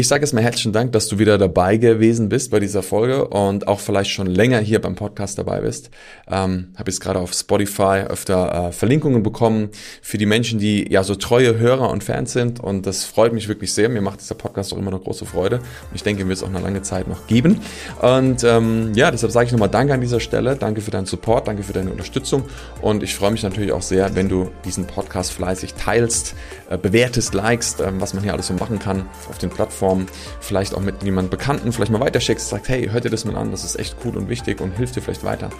Ich 0.00 0.08
sage 0.08 0.24
es 0.24 0.32
mal 0.32 0.42
herzlichen 0.42 0.72
Dank, 0.72 0.92
dass 0.92 1.08
du 1.08 1.18
wieder 1.18 1.36
dabei 1.36 1.76
gewesen 1.76 2.30
bist 2.30 2.50
bei 2.50 2.58
dieser 2.58 2.82
Folge 2.82 3.28
und 3.28 3.68
auch 3.68 3.80
vielleicht 3.80 4.10
schon 4.10 4.28
länger 4.28 4.58
hier 4.58 4.80
beim 4.80 4.94
Podcast 4.94 5.36
dabei 5.36 5.60
bist. 5.60 5.90
Ähm, 6.26 6.68
Habe 6.74 6.90
jetzt 6.90 7.00
gerade 7.00 7.18
auf 7.18 7.34
Spotify 7.34 8.04
öfter 8.08 8.68
äh, 8.68 8.72
Verlinkungen 8.72 9.22
bekommen 9.22 9.68
für 10.00 10.16
die 10.16 10.24
Menschen, 10.24 10.58
die 10.58 10.90
ja 10.90 11.04
so 11.04 11.16
treue 11.16 11.58
Hörer 11.58 11.90
und 11.90 12.02
Fans 12.02 12.32
sind 12.32 12.60
und 12.60 12.86
das 12.86 13.04
freut 13.04 13.34
mich 13.34 13.46
wirklich 13.48 13.74
sehr. 13.74 13.90
Mir 13.90 14.00
macht 14.00 14.22
dieser 14.22 14.36
Podcast 14.36 14.72
auch 14.72 14.78
immer 14.78 14.90
noch 14.90 15.04
große 15.04 15.26
Freude 15.26 15.56
und 15.58 15.94
ich 15.94 16.02
denke, 16.02 16.22
mir 16.24 16.30
wird 16.30 16.38
es 16.38 16.44
auch 16.44 16.48
eine 16.48 16.60
lange 16.60 16.80
Zeit 16.80 17.06
noch 17.06 17.26
geben. 17.26 17.60
Und 18.00 18.42
ähm, 18.42 18.92
ja, 18.94 19.10
deshalb 19.10 19.32
sage 19.32 19.48
ich 19.48 19.52
nochmal 19.52 19.68
Danke 19.68 19.92
an 19.92 20.00
dieser 20.00 20.20
Stelle. 20.20 20.56
Danke 20.56 20.80
für 20.80 20.92
deinen 20.92 21.04
Support, 21.04 21.46
danke 21.46 21.62
für 21.62 21.74
deine 21.74 21.90
Unterstützung 21.90 22.44
und 22.80 23.02
ich 23.02 23.14
freue 23.14 23.32
mich 23.32 23.42
natürlich 23.42 23.72
auch 23.72 23.82
sehr, 23.82 24.16
wenn 24.16 24.30
du 24.30 24.50
diesen 24.64 24.86
Podcast 24.86 25.30
fleißig 25.34 25.74
teilst, 25.74 26.36
äh, 26.70 26.78
bewertest, 26.78 27.34
likest, 27.34 27.82
äh, 27.82 27.92
was 28.00 28.14
man 28.14 28.22
hier 28.22 28.32
alles 28.32 28.46
so 28.46 28.54
machen 28.54 28.78
kann 28.78 29.04
auf 29.28 29.36
den 29.36 29.50
Plattformen 29.50 29.89
Plattform, 29.90 30.06
vielleicht 30.40 30.74
auch 30.74 30.80
mit 30.80 31.02
jemandem 31.02 31.30
Bekannten, 31.30 31.72
vielleicht 31.72 31.92
mal 31.92 32.00
weiterschickst, 32.00 32.48
sagst, 32.48 32.68
hey, 32.68 32.88
hört 32.88 33.04
dir 33.04 33.10
das 33.10 33.24
mal 33.24 33.36
an, 33.36 33.50
das 33.50 33.64
ist 33.64 33.78
echt 33.78 33.96
cool 34.04 34.16
und 34.16 34.28
wichtig 34.28 34.60
und 34.60 34.72
hilft 34.76 34.96
dir 34.96 35.02
vielleicht 35.02 35.24
weiter. 35.24 35.50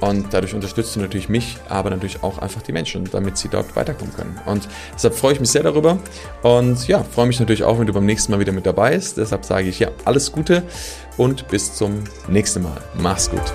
Und 0.00 0.32
dadurch 0.32 0.54
unterstützt 0.54 0.94
du 0.96 1.00
natürlich 1.00 1.28
mich, 1.28 1.56
aber 1.68 1.90
natürlich 1.90 2.22
auch 2.22 2.38
einfach 2.38 2.62
die 2.62 2.72
Menschen, 2.72 3.08
damit 3.10 3.36
sie 3.38 3.48
dort 3.48 3.74
weiterkommen 3.76 4.14
können. 4.14 4.38
Und 4.46 4.68
deshalb 4.94 5.14
freue 5.14 5.32
ich 5.34 5.40
mich 5.40 5.50
sehr 5.50 5.62
darüber 5.62 5.98
und 6.42 6.86
ja, 6.88 7.02
freue 7.02 7.26
mich 7.26 7.40
natürlich 7.40 7.64
auch, 7.64 7.78
wenn 7.78 7.86
du 7.86 7.92
beim 7.92 8.06
nächsten 8.06 8.32
Mal 8.32 8.40
wieder 8.40 8.52
mit 8.52 8.66
dabei 8.66 8.94
bist. 8.94 9.16
Deshalb 9.16 9.44
sage 9.44 9.68
ich 9.68 9.78
ja, 9.78 9.90
alles 10.04 10.32
Gute 10.32 10.62
und 11.16 11.48
bis 11.48 11.74
zum 11.74 12.04
nächsten 12.28 12.62
Mal. 12.62 12.80
Mach's 12.94 13.30
gut. 13.30 13.52